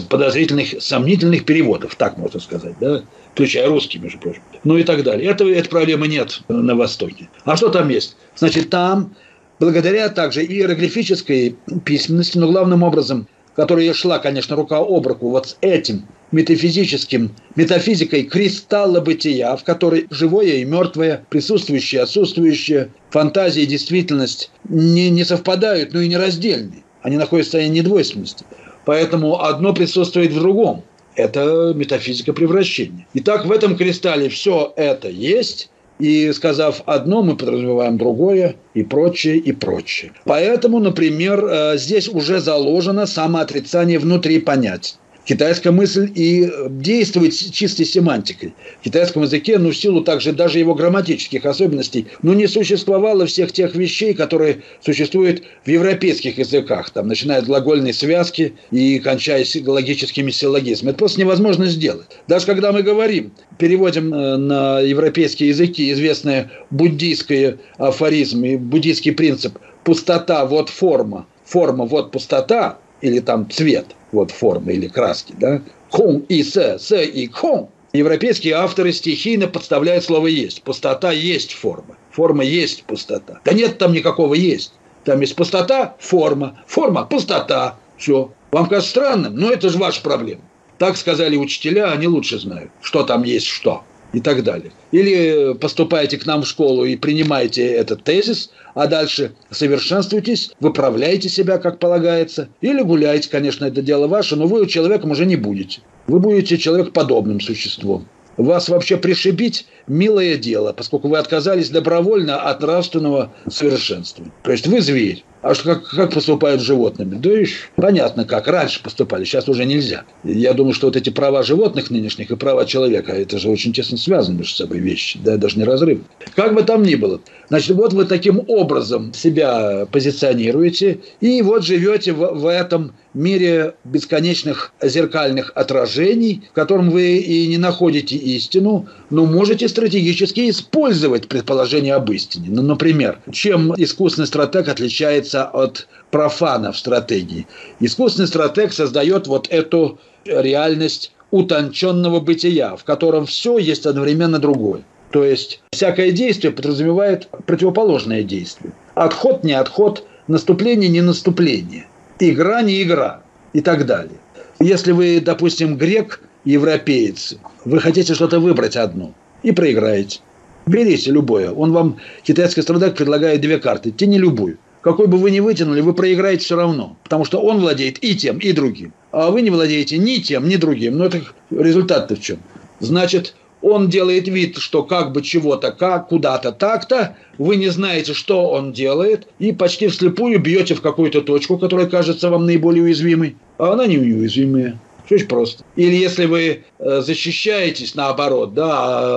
[0.09, 5.29] подозрительных, сомнительных переводов, так можно сказать, да, включая русский, между прочим, ну и так далее.
[5.29, 7.29] Это, этой проблемы нет на Востоке.
[7.45, 8.15] А что там есть?
[8.35, 9.15] Значит, там,
[9.59, 15.57] благодаря также иероглифической письменности, но главным образом, которая шла, конечно, рука об руку вот с
[15.61, 24.51] этим метафизическим, метафизикой кристалла бытия, в которой живое и мертвое, присутствующее отсутствующее, фантазия и действительность
[24.67, 26.83] не, не совпадают, но и нераздельны.
[27.03, 28.45] Они находятся в состоянии недвойственности.
[28.85, 30.83] Поэтому одно присутствует в другом.
[31.15, 33.07] Это метафизика превращения.
[33.13, 39.37] Итак, в этом кристалле все это есть, и сказав одно, мы подразумеваем другое, и прочее,
[39.37, 40.11] и прочее.
[40.25, 48.53] Поэтому, например, э, здесь уже заложено самоотрицание внутри понятий китайская мысль и действует чистой семантикой.
[48.81, 53.51] В китайском языке, ну, в силу также даже его грамматических особенностей, ну, не существовало всех
[53.51, 60.31] тех вещей, которые существуют в европейских языках, там, начиная от глагольной связки и кончая логическими
[60.31, 60.91] силлогизмами.
[60.91, 62.07] Это просто невозможно сделать.
[62.27, 69.57] Даже когда мы говорим, переводим э, на европейские языки известное буддийское афоризм и буддийский принцип
[69.83, 76.19] «пустота, вот форма», форма, вот пустота, или там цвет– вот формы или краски, да, кон
[76.29, 80.63] и с, с и кон, европейские авторы стихийно подставляют слово «есть».
[80.63, 81.97] Пустота есть форма.
[82.11, 83.41] Форма есть пустота.
[83.43, 84.73] Да нет там никакого «есть».
[85.03, 87.77] Там есть пустота, форма, форма, пустота.
[87.97, 88.31] Все.
[88.51, 90.41] Вам кажется странным, но это же ваша проблема.
[90.77, 93.83] Так сказали учителя, они лучше знают, что там есть что
[94.13, 94.71] и так далее.
[94.91, 101.57] Или поступаете к нам в школу и принимаете этот тезис, а дальше совершенствуйтесь, выправляйте себя,
[101.57, 105.81] как полагается, или гуляйте, конечно, это дело ваше, но вы человеком уже не будете.
[106.07, 108.07] Вы будете человекоподобным существом.
[108.37, 114.25] Вас вообще пришибить– милое дело, поскольку вы отказались добровольно от нравственного совершенства.
[114.43, 115.23] То есть вы зверь.
[115.43, 117.15] А что, как, как поступают с животными?
[117.15, 118.47] Да и понятно как.
[118.47, 120.05] Раньше поступали, сейчас уже нельзя.
[120.23, 123.97] Я думаю, что вот эти права животных нынешних и права человека, это же очень тесно
[123.97, 125.99] связаны между собой вещи, да, даже не разрыв.
[126.35, 127.19] Как бы там ни было.
[127.49, 134.73] Значит, вот вы таким образом себя позиционируете, и вот живете в, в этом мире бесконечных
[134.81, 142.11] зеркальных отражений, в котором вы и не находите истину, но можете стратегически использовать предположение об
[142.11, 142.47] истине.
[142.49, 147.47] Ну, например, чем искусственный стратег отличается от профана в стратегии?
[147.79, 154.83] Искусственный стратег создает вот эту реальность утонченного бытия, в котором все есть одновременно другое.
[155.09, 158.73] То есть всякое действие подразумевает противоположное действие.
[158.95, 161.87] Отход не отход, наступление не наступление,
[162.19, 163.21] игра не игра
[163.53, 164.17] и так далее.
[164.59, 170.19] Если вы, допустим, грек, европеец, вы хотите что-то выбрать одно и проиграете.
[170.65, 171.51] Берите любое.
[171.51, 173.91] Он вам, китайский страдак, предлагает две карты.
[173.91, 174.57] Тяни любую.
[174.83, 176.97] Какой бы вы ни вытянули, вы проиграете все равно.
[177.03, 178.93] Потому что он владеет и тем, и другим.
[179.11, 180.97] А вы не владеете ни тем, ни другим.
[180.97, 182.39] Но это результат-то в чем?
[182.81, 188.49] Значит, он делает вид, что как бы чего-то, как куда-то так-то, вы не знаете, что
[188.49, 193.71] он делает, и почти вслепую бьете в какую-то точку, которая кажется вам наиболее уязвимой, а
[193.71, 194.77] она неуязвимая.
[195.13, 195.63] Очень просто.
[195.75, 198.69] Или если вы э, защищаетесь наоборот, да,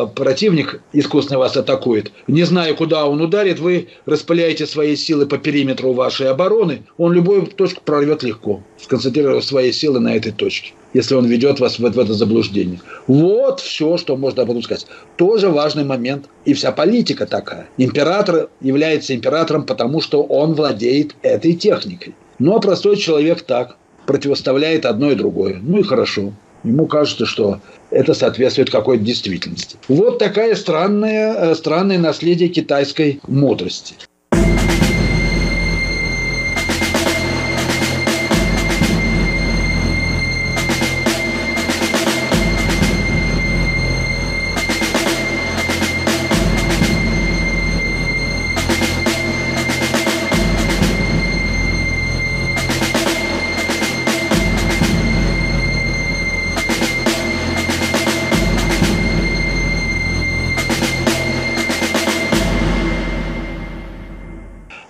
[0.03, 5.39] а противник искусственно вас атакует, не зная, куда он ударит, вы распыляете свои силы по
[5.39, 11.15] периметру вашей обороны, он любую точку прорвет легко, сконцентрировав свои силы на этой точке если
[11.15, 12.81] он ведет вас в это заблуждение.
[13.07, 14.87] Вот все, что можно об этом сказать.
[15.17, 16.25] Тоже важный момент.
[16.47, 17.69] И вся политика такая.
[17.77, 22.15] Император является императором, потому что он владеет этой техникой.
[22.39, 25.59] Ну, а простой человек так противоставляет одно и другое.
[25.61, 26.33] Ну и хорошо.
[26.65, 29.77] Ему кажется, что это соответствует какой-то действительности.
[29.89, 33.95] Вот такая странная, э, странное наследие китайской мудрости.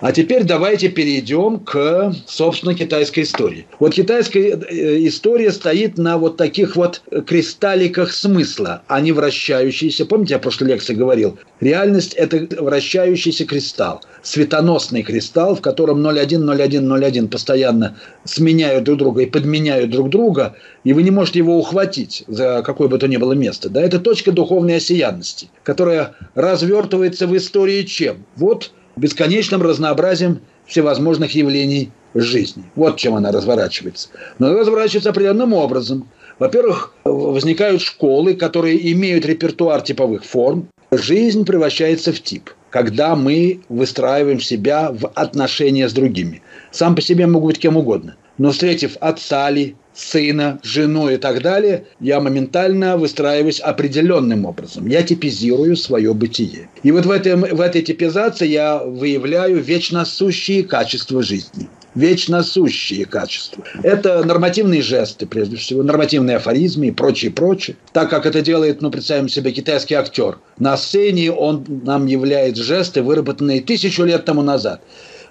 [0.07, 3.67] А теперь давайте перейдем к, собственно, китайской истории.
[3.77, 8.83] Вот китайская э, история стоит на вот таких вот кристалликах смысла.
[8.87, 10.05] Они вращающиеся.
[10.05, 11.37] Помните, я в прошлой лекции говорил?
[11.59, 13.99] Реальность– это вращающийся кристалл.
[14.23, 20.55] Светоносный кристалл, в котором 01, 01, 01 постоянно сменяют друг друга и подменяют друг друга,
[20.85, 23.67] и вы не можете его ухватить за какое бы то ни было место.
[23.67, 23.81] Да?
[23.81, 28.25] Это точка духовной осиянности, которая развертывается в истории чем?
[28.37, 32.63] Вот бесконечным разнообразием всевозможных явлений жизни.
[32.75, 34.09] Вот чем она разворачивается.
[34.39, 36.07] Но она разворачивается определенным образом.
[36.39, 40.67] Во-первых, возникают школы, которые имеют репертуар типовых форм.
[40.91, 46.41] Жизнь превращается в тип, когда мы выстраиваем себя в отношения с другими.
[46.71, 48.15] Сам по себе могу быть кем угодно.
[48.37, 54.87] Но встретив отца ли, сына, жену и так далее, я моментально выстраиваюсь определенным образом.
[54.87, 56.69] Я типизирую свое бытие.
[56.83, 63.05] И вот в, этом, в этой типизации я выявляю вечно сущие качества жизни вечно сущие
[63.05, 63.63] качества.
[63.81, 67.75] Это нормативные жесты, прежде всего, нормативные афоризмы и прочее, прочее.
[67.91, 70.37] Так как это делает, ну, представим себе, китайский актер.
[70.59, 74.81] На сцене он нам являет жесты, выработанные тысячу лет тому назад.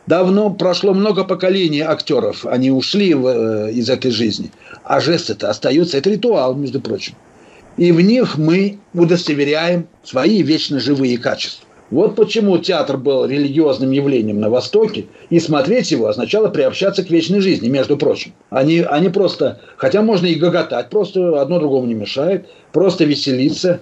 [0.06, 4.52] Давно прошло много поколений актеров, они ушли в, э, из этой жизни.
[4.84, 7.14] А жесты-то остаются, это ритуал, между прочим.
[7.76, 11.66] И в них мы удостоверяем свои вечно живые качества.
[11.90, 17.40] Вот почему театр был религиозным явлением на Востоке, и смотреть его означало приобщаться к вечной
[17.40, 18.32] жизни, между прочим.
[18.50, 23.80] Они, они просто, хотя можно и гоготать, просто одно другому не мешает, просто веселиться.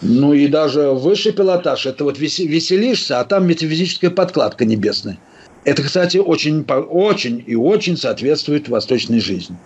[0.00, 5.18] Ну и даже высший пилотаж, это вот веселишься, а там метафизическая подкладка небесная.
[5.64, 9.56] Это, кстати, очень, очень и очень соответствует восточной жизни.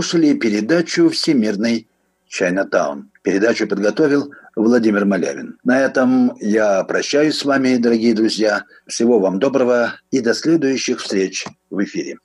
[0.00, 1.86] Слушали передачу «Всемирный
[2.26, 3.10] Чайнатаун».
[3.22, 5.58] Передачу подготовил Владимир Малявин.
[5.62, 8.64] На этом я прощаюсь с вами, дорогие друзья.
[8.86, 12.16] Всего вам доброго и до следующих встреч в эфире.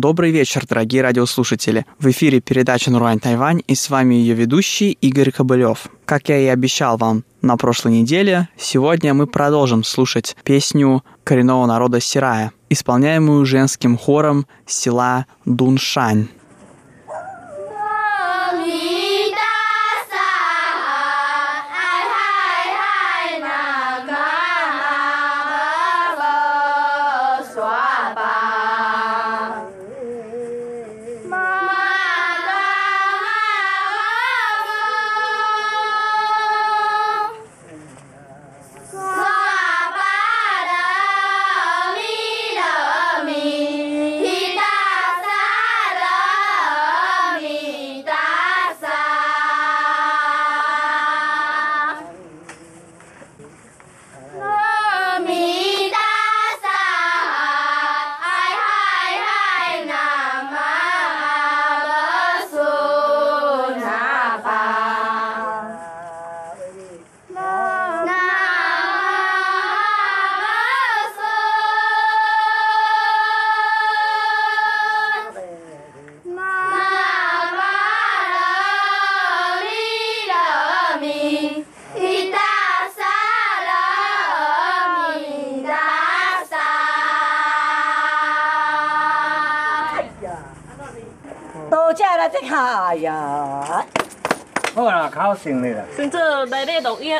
[0.00, 1.84] Добрый вечер, дорогие радиослушатели.
[1.98, 5.88] В эфире передача «Нурань Тайвань» и с вами ее ведущий Игорь Кобылев.
[6.04, 11.98] Как я и обещал вам на прошлой неделе, сегодня мы продолжим слушать песню коренного народа
[12.00, 16.28] Сирая, исполняемую женским хором села Дуншань.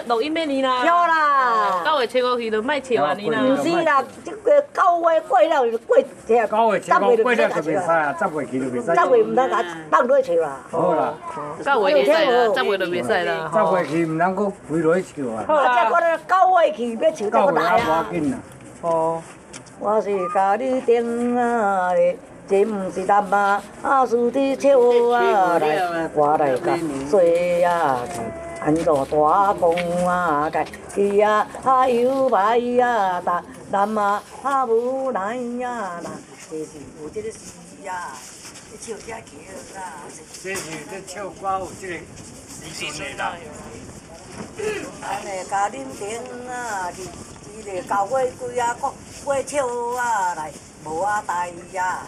[0.09, 3.41] 录音录音要你啦，有啦，九月七号去就卖笑啊你啦。
[3.43, 6.03] 唔是啦，即个九月过了就过，九
[6.73, 8.87] 月七号过了就袂使啊，十月去就袂使。
[8.87, 9.35] 十月唔
[10.23, 10.57] 去啦。
[10.71, 11.15] 好啦，
[11.63, 13.51] 九月袂使啦，十月就袂使啦。
[13.53, 15.45] 十月去唔通搁飞落去笑啊。
[15.47, 18.07] 啊，即我咧九月去要笑就来啊。
[18.81, 19.23] 哦，
[19.81, 22.17] 我是家己定啊咧。
[22.51, 24.71] 这毋是男啊，啊是伫笑
[25.15, 26.73] 啊来， 我来甲
[27.11, 28.23] 做啊是
[28.61, 31.47] 安着大风啊，该去啊。
[31.63, 36.01] 他又牌啊，大南啊，他无奈啊。
[36.03, 36.11] 那
[36.51, 37.39] 这是有这个事
[37.89, 38.17] 啊，
[38.71, 39.17] 你笑啥？
[39.17, 39.93] 笑啦？
[40.43, 41.59] 这是这笑话。
[41.59, 42.03] 有句
[42.63, 43.35] 你信得啦，
[44.59, 48.93] 嗯，俺们家恁丁啊，就几个高矮鬼啊，各
[49.25, 50.53] 乖巧啊，来
[50.85, 52.03] 无啊，大呀。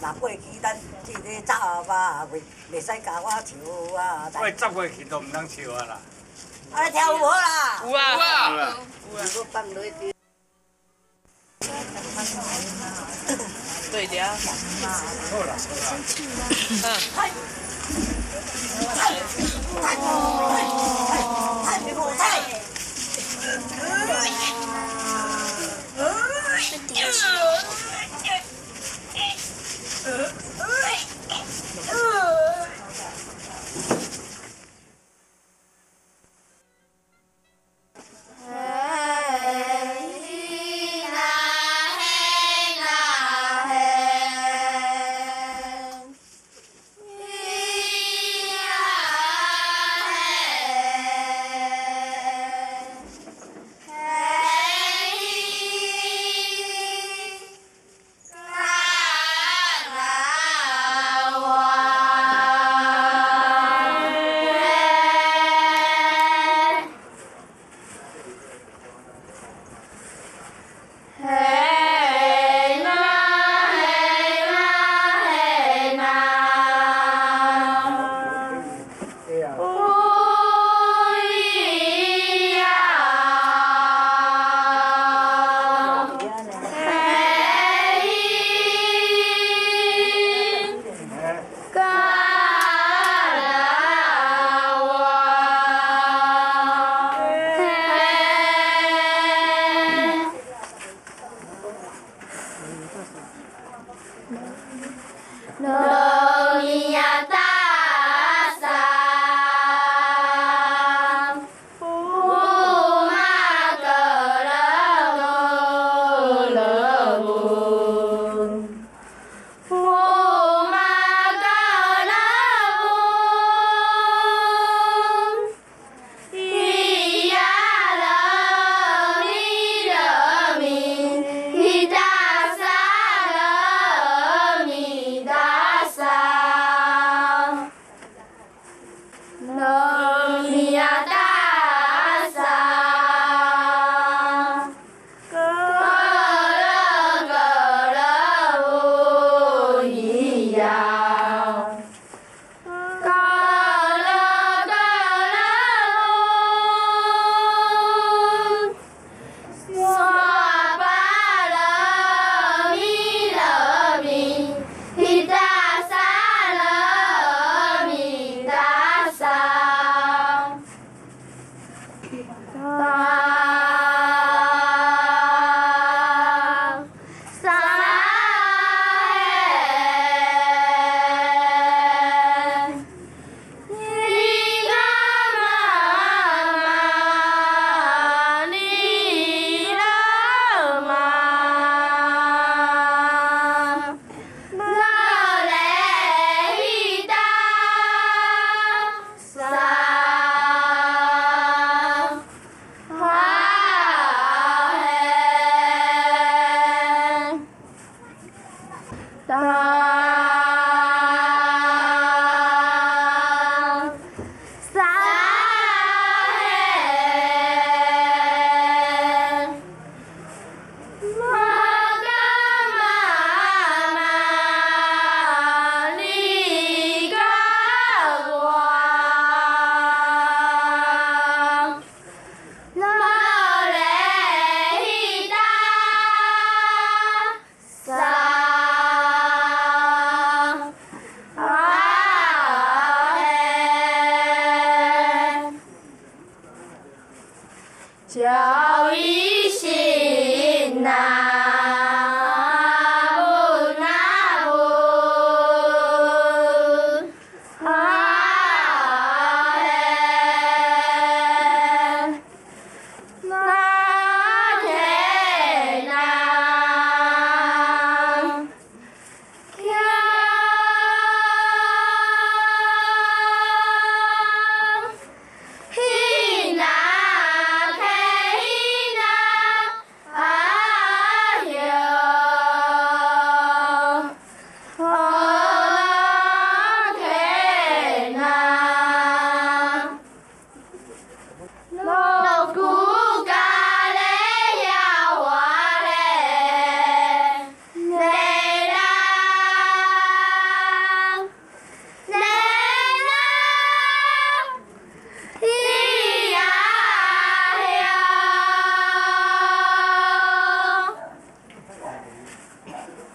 [0.00, 2.40] 若过去咱即个十啊月，
[2.72, 3.38] 袂使甲我笑
[3.98, 4.30] 啊！
[4.32, 5.98] 过十月去都毋通笑啊啦！
[6.72, 7.82] 啊，跳舞啦！
[7.84, 8.76] 有啊有啊有啊！
[9.14, 9.90] 我放落去。
[13.90, 14.20] 对的。
[14.22, 14.24] 好
[14.86, 14.92] 啦
[15.30, 15.56] 好啦。
[16.84, 16.86] 嗯。
[30.08, 30.28] うわ!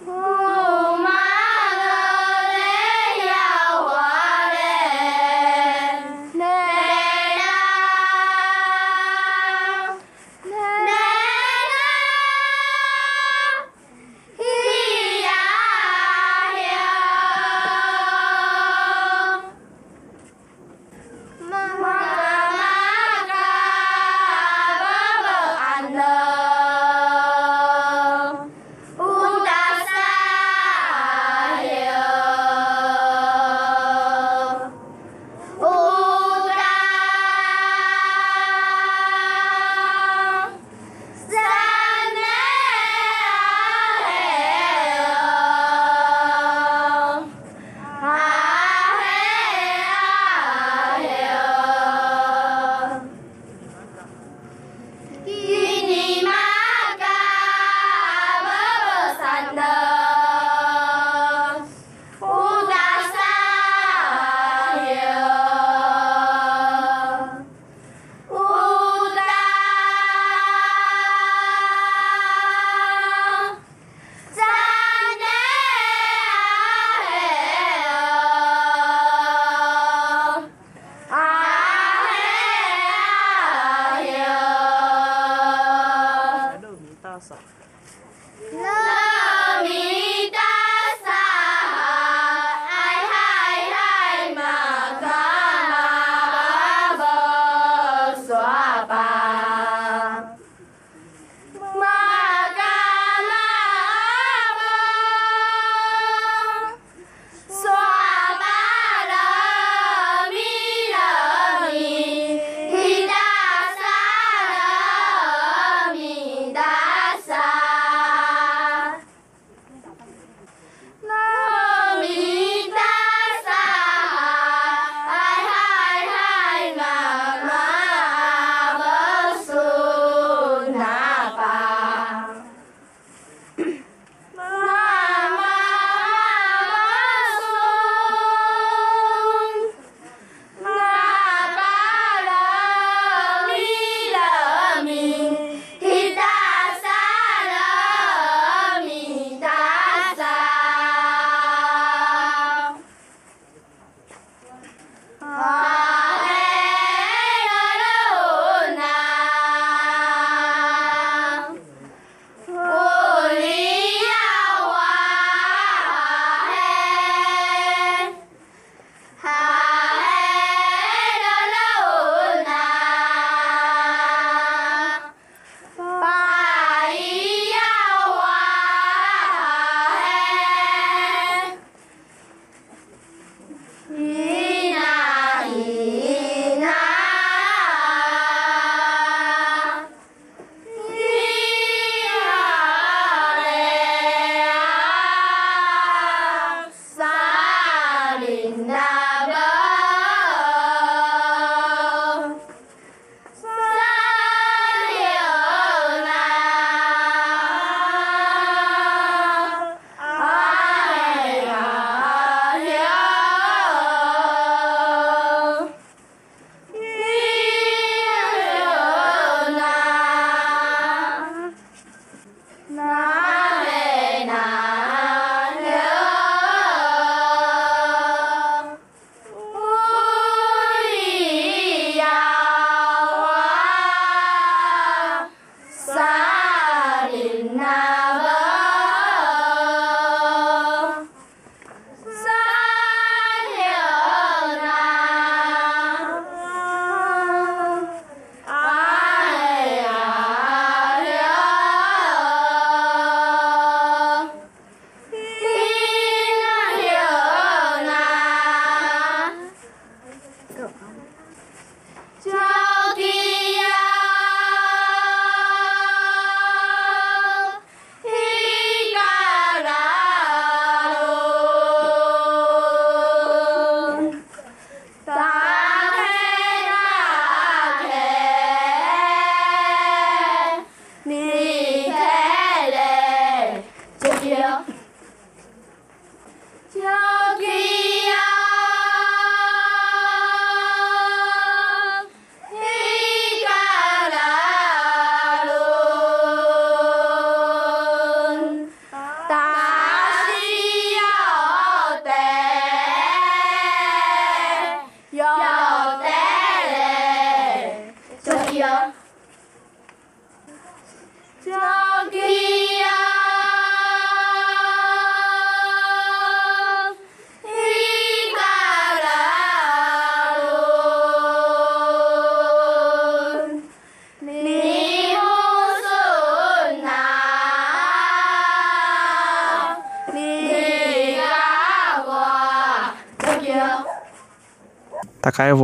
[0.06, 0.33] Oh.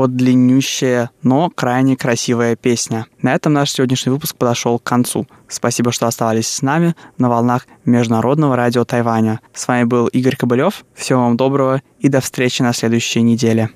[0.01, 3.05] Вот длиннющая, но крайне красивая песня.
[3.21, 5.27] На этом наш сегодняшний выпуск подошел к концу.
[5.47, 9.43] Спасибо, что оставались с нами на волнах Международного радио Тайваня.
[9.53, 10.87] С вами был Игорь Кобылев.
[10.95, 13.69] Всего вам доброго и до встречи на следующей неделе.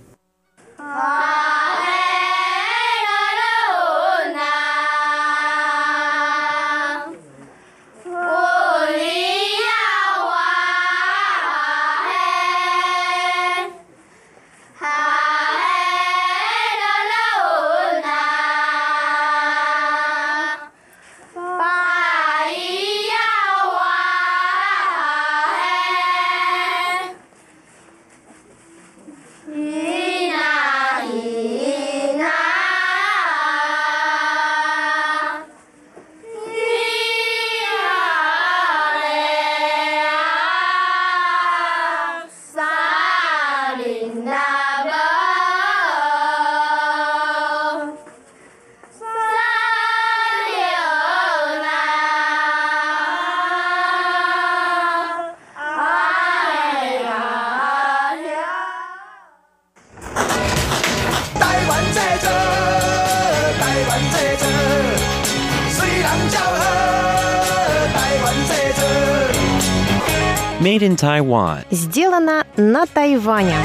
[70.84, 71.64] Made in Taiwan.
[71.70, 73.56] Сделано на Тайване.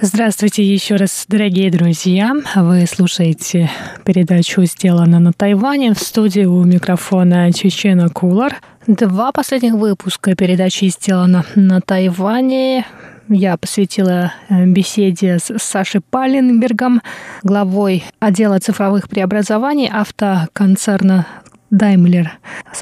[0.00, 2.32] Здравствуйте еще раз, дорогие друзья.
[2.54, 3.70] Вы слушаете
[4.04, 8.56] передачу «Сделано на Тайване» в студии у микрофона Чечена Кулар.
[8.86, 12.86] Два последних выпуска передачи «Сделано на Тайване»
[13.28, 17.02] я посвятила э, беседе с Сашей Паленбергом,
[17.42, 21.26] главой отдела цифровых преобразований автоконцерна
[21.72, 22.28] Daimler.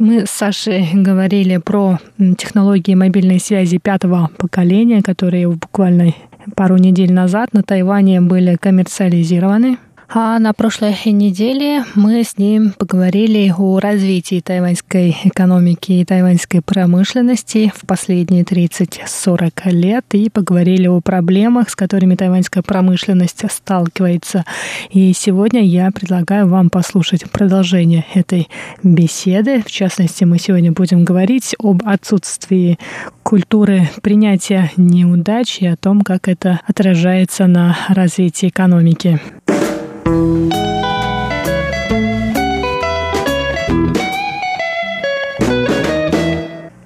[0.00, 1.98] Мы с Сашей говорили про
[2.38, 6.12] технологии мобильной связи пятого поколения, которые буквально
[6.56, 9.78] пару недель назад на Тайване были коммерциализированы.
[10.16, 17.72] А на прошлой неделе мы с ним поговорили о развитии тайваньской экономики и тайваньской промышленности
[17.74, 24.44] в последние 30-40 лет и поговорили о проблемах, с которыми тайваньская промышленность сталкивается.
[24.90, 28.48] И сегодня я предлагаю вам послушать продолжение этой
[28.84, 29.64] беседы.
[29.66, 32.78] В частности, мы сегодня будем говорить об отсутствии
[33.24, 39.20] культуры принятия неудач и о том, как это отражается на развитии экономики.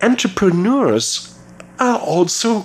[0.08, 1.38] Entrepreneurs
[1.78, 2.64] are also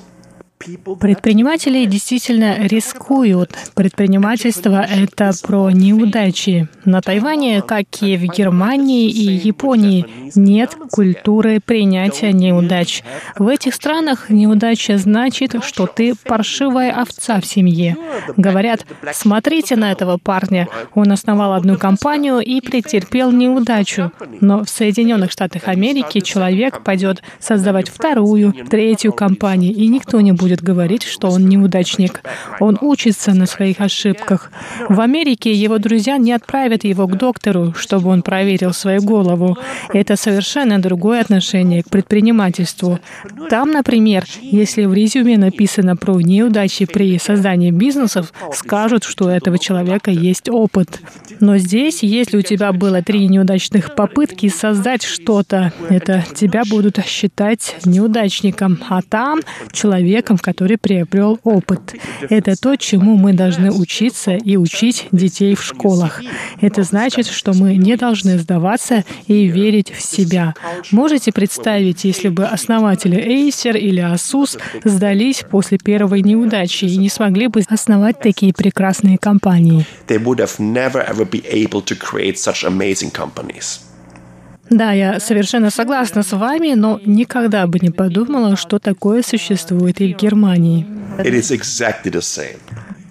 [1.00, 3.56] Предприниматели действительно рискуют.
[3.76, 6.68] Предпринимательство— это про неудачи.
[6.86, 10.06] На Тайване, как и в Германии и Японии,
[10.36, 13.04] нет культуры принятия неудач.
[13.38, 17.98] В этих странах неудача значит, что ты паршивая овца в семье.
[18.38, 20.68] Говорят, смотрите на этого парня.
[20.94, 24.12] Он основал одну компанию и претерпел неудачу.
[24.42, 30.53] Но в Соединенных Штатах Америки человек пойдет создавать вторую, третью компанию, и никто не будет
[30.54, 32.22] будет говорить, что он неудачник.
[32.60, 34.52] Он учится на своих ошибках.
[34.88, 39.58] В Америке его друзья не отправят его к доктору, чтобы он проверил свою голову.
[39.94, 43.00] Это совершенно другое отношение к предпринимательству.
[43.50, 49.58] Там, например, если в резюме написано про неудачи при создании бизнесов, скажут, что у этого
[49.58, 51.00] человека есть опыт.
[51.40, 57.76] Но здесь, если у тебя было три неудачных попытки создать что-то, это тебя будут считать
[57.86, 59.40] неудачником, а там
[59.72, 61.96] человеком, который приобрел опыт.
[62.30, 66.22] Это то, чему мы должны учиться и учить детей в школах.
[66.62, 70.54] Это значит, что мы не должны сдаваться и верить в себя.
[70.92, 77.48] Можете представить, если бы основатели Acer или Asus сдались после первой неудачи и не смогли
[77.48, 79.86] бы основать такие прекрасные компании?
[80.08, 83.80] They would have never ever be able to create such amazing companies.
[84.74, 90.14] Да, я совершенно согласна с вами, но никогда бы не подумала, что такое существует и
[90.14, 90.88] в Германии.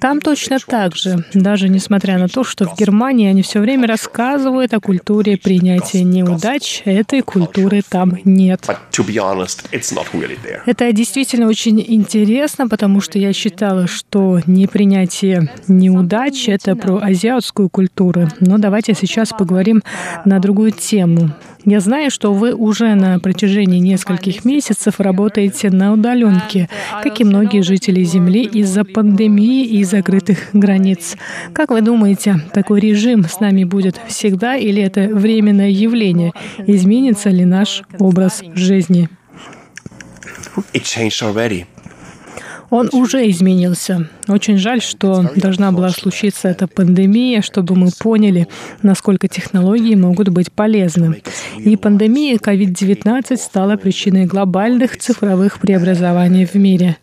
[0.02, 4.74] Там точно так же, даже несмотря на то, что в Германии они все время рассказывают
[4.74, 8.66] о культуре принятия неудач, этой культуры там нет.
[10.66, 18.28] Это действительно очень интересно, потому что я считала, что непринятие неудач— это про азиатскую культуру.
[18.40, 19.84] Но давайте сейчас поговорим
[20.24, 21.30] на другую тему.
[21.64, 26.68] Я знаю, что вы уже на протяжении нескольких месяцев работаете на удаленке,
[27.02, 31.16] как и многие жители Земли из-за пандемии и закрытых границ.
[31.52, 36.32] Как вы думаете, такой режим с нами будет всегда или это временное явление?
[36.66, 39.08] Изменится ли наш образ жизни?
[40.74, 41.66] It changed already.
[42.72, 44.08] Он уже изменился.
[44.28, 48.48] Очень жаль, что должна была случиться эта пандемия, чтобы мы поняли,
[48.80, 51.20] насколько технологии могут быть полезны.
[51.58, 56.96] И пандемия COVID-19 стала причиной глобальных цифровых преобразований в мире.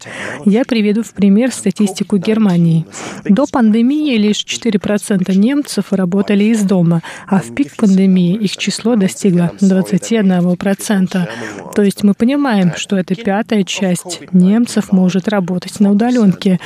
[0.44, 2.88] Я приведу в пример статистику Германии.
[3.26, 9.52] До пандемии лишь 4% немцев работали из дома, а в пик пандемии их число достигло
[9.62, 11.28] 21%.
[11.76, 16.60] То есть мы понимаем, что эта пятая часть немцев может работать на удаленке.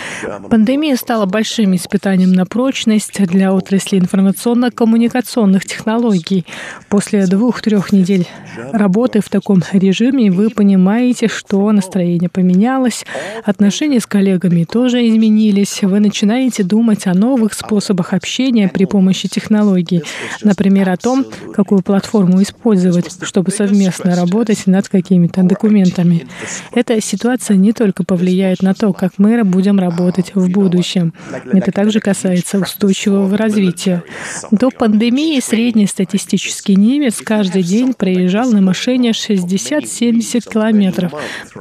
[0.50, 6.46] Пандемия стала большим испытанием на прочность для отрасли информационно-коммуникационных технологий.
[6.90, 8.28] После двух-трех недель
[8.72, 13.06] работы в таком режиме вы понимаете, что настроение поменялось,
[13.44, 20.04] отношения с коллегами тоже изменились, вы начинаете думать о новых способах общения при помощи технологий,
[20.44, 26.28] например, о том, какую платформу использовать, чтобы совместно работать над какими-то документами.
[26.74, 31.14] Эта ситуация не только повлияет на то, как мы будем работать в будущем.
[31.54, 34.04] Это также касается устойчивого развития.
[34.52, 41.14] До пандемии средний статистический немец каждый день проезжал на машине 60-70 километров,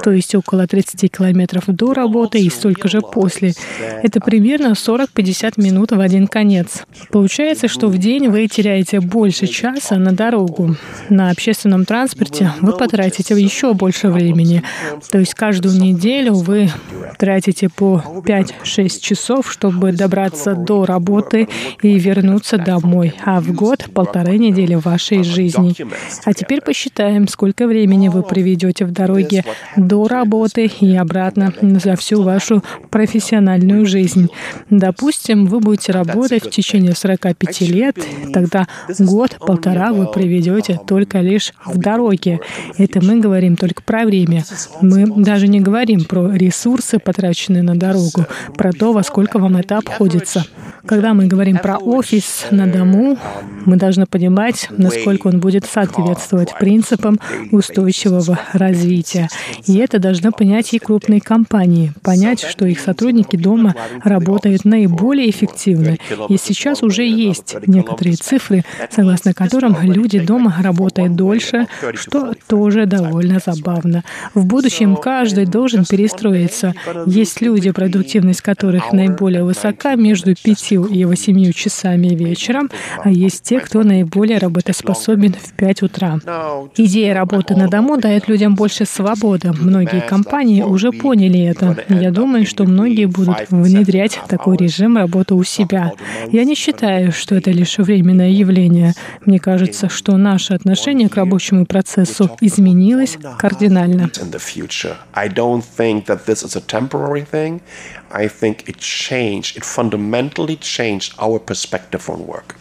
[0.03, 3.53] то есть около 30 километров до работы и столько же после.
[4.01, 6.83] Это примерно 40-50 минут в один конец.
[7.09, 10.75] Получается, что в день вы теряете больше часа на дорогу.
[11.09, 14.61] На общественном транспорте вы потратите еще больше времени.
[15.09, 16.69] То есть каждую неделю вы
[17.17, 21.47] тратите по 5-6 часов, чтобы добраться до работы
[21.81, 25.75] и вернуться домой, а в год полторы недели вашей жизни.
[26.25, 29.43] А теперь посчитаем, сколько времени вы проведете в дороге
[29.75, 34.29] до работы и обратно за всю вашу профессиональную жизнь.
[34.69, 37.97] Допустим, вы будете работать в течение 45 лет,
[38.33, 38.67] тогда
[38.99, 42.39] год-полтора вы проведете только лишь в дороге.
[42.77, 44.43] Это мы говорим только про время.
[44.81, 48.25] Мы даже не говорим про ресурсы, потраченные на дорогу,
[48.57, 50.45] про то, во сколько вам это обходится.
[50.85, 53.17] Когда мы говорим про офис на дому,
[53.65, 57.19] мы должны понимать, насколько он будет соответствовать принципам
[57.51, 59.29] устойчивого развития.
[59.65, 65.97] И это должны понять и крупные компании, понять, что их сотрудники дома работают наиболее эффективно.
[66.27, 73.39] И сейчас уже есть некоторые цифры, согласно которым люди дома работают дольше, что тоже довольно
[73.43, 74.03] забавно.
[74.33, 76.73] В будущем каждый должен перестроиться.
[77.05, 82.69] Есть люди, продуктивность которых наиболее высока, между 5 и 8 часами вечером,
[83.03, 86.19] а есть те, кто наиболее работоспособен в 5 утра.
[86.77, 89.51] Идея работы на дому дает людям больше свободы.
[89.53, 91.77] Многие компании уже поняли это.
[91.89, 95.91] Я думаю, что многие будут внедрять такой режим работы у себя.
[96.31, 98.93] Я не считаю, что это лишь временное явление.
[99.25, 104.09] Мне кажется, что наше отношение к рабочему процессу изменилось кардинально.
[108.11, 112.55] I think it changed, it fundamentally changed our perspective on work.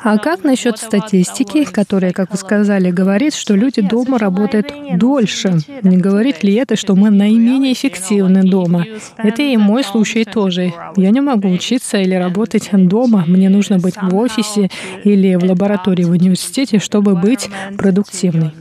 [0.00, 5.58] А как насчет статистики, которая, как вы сказали, говорит, что люди дома работают дольше?
[5.82, 8.84] Не говорит ли это, что мы наименее эффективны дома?
[9.16, 10.72] Это и мой случай тоже.
[10.96, 13.24] Я не могу учиться или работать дома.
[13.26, 14.70] Мне нужно быть в офисе
[15.04, 18.52] или в лаборатории в университете, чтобы быть продуктивной.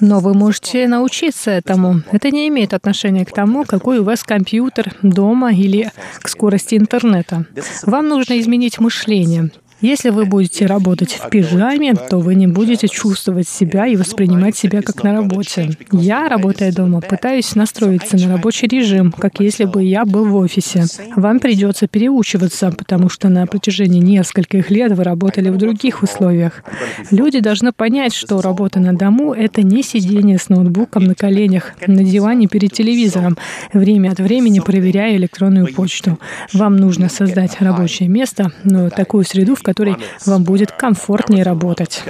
[0.00, 2.02] Но вы можете научиться этому.
[2.10, 5.90] Это не имеет отношения к тому, какой у вас компьютер дома или или
[6.20, 7.44] к скорости интернета.
[7.82, 9.50] Вам нужно изменить мышление.
[9.80, 14.82] Если вы будете работать в пижаме, то вы не будете чувствовать себя и воспринимать себя
[14.82, 15.70] как на работе.
[15.92, 20.86] Я, работая дома, пытаюсь настроиться на рабочий режим, как если бы я был в офисе.
[21.14, 26.64] Вам придется переучиваться, потому что на протяжении нескольких лет вы работали в других условиях.
[27.12, 32.02] Люди должны понять, что работа на дому— это не сидение с ноутбуком на коленях, на
[32.02, 33.38] диване перед телевизором,
[33.72, 36.18] время от времени проверяя электронную почту.
[36.52, 42.02] Вам нужно создать рабочее место, но такую среду, в которой вам будет комфортнее работать.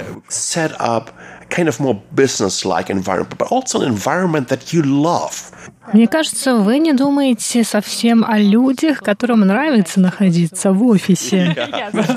[5.91, 11.53] Мне кажется, вы не думаете совсем о людях, которым нравится находиться в офисе.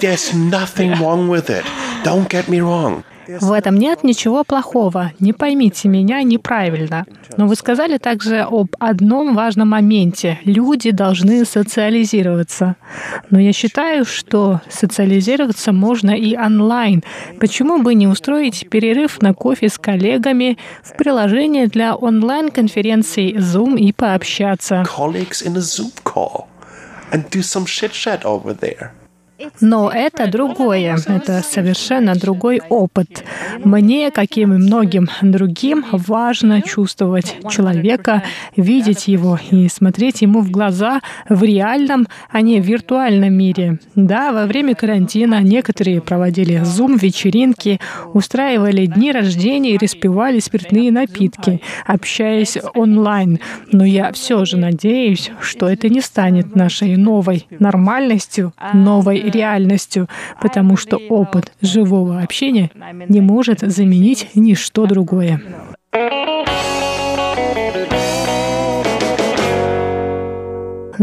[0.01, 1.65] There's nothing wrong with it.
[2.05, 3.03] Don't get me wrong.
[3.41, 5.13] В этом нет ничего плохого.
[5.21, 7.07] Не поймите меня неправильно.
[7.37, 10.39] Но вы сказали также об одном важном моменте.
[10.45, 12.77] Люди должны социализироваться.
[13.31, 17.03] Но я считаю, что социализироваться можно и онлайн.
[17.41, 23.93] Почему бы не устроить перерыв на кофе с коллегами в приложении для онлайн-конференций Zoom и
[23.93, 24.85] пообщаться?
[27.13, 28.93] And do some chit-chat over there.
[29.61, 33.25] Но это другое, это совершенно другой опыт.
[33.65, 38.23] Мне, как и многим другим, важно чувствовать человека,
[38.57, 43.79] видеть его и смотреть ему в глаза в реальном, а не в виртуальном мире.
[43.95, 47.81] Да, во время карантина некоторые проводили зум-вечеринки,
[48.13, 53.39] устраивали дни рождения и распивали спиртные напитки, общаясь онлайн.
[53.71, 60.09] Но я все же надеюсь, что это не станет нашей новой нормальностью, новой реальностью,
[60.41, 62.71] потому что опыт живого общения
[63.09, 65.41] не может заменить ничто другое.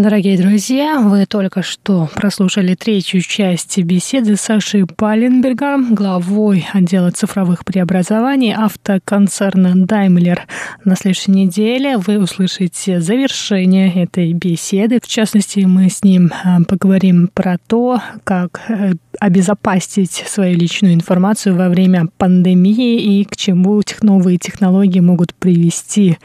[0.02, 8.54] Дорогие друзья, вы только что прослушали третью часть беседы с Сашей главой отдела цифровых преобразований
[8.54, 10.40] автоконцерна Daimler.
[10.86, 15.02] На следующей неделе вы услышите завершение этой беседы.
[15.04, 21.56] В частности, мы с ним а, поговорим про то, как э, обезопасить свою личную информацию
[21.56, 26.18] во время пандемии и к чему новые технологии могут привести.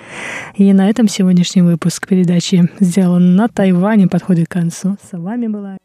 [0.56, 4.96] И на этом сегодняшний выпуск передачи сделан на Тайване подходит к концу.
[5.10, 5.76] С вами была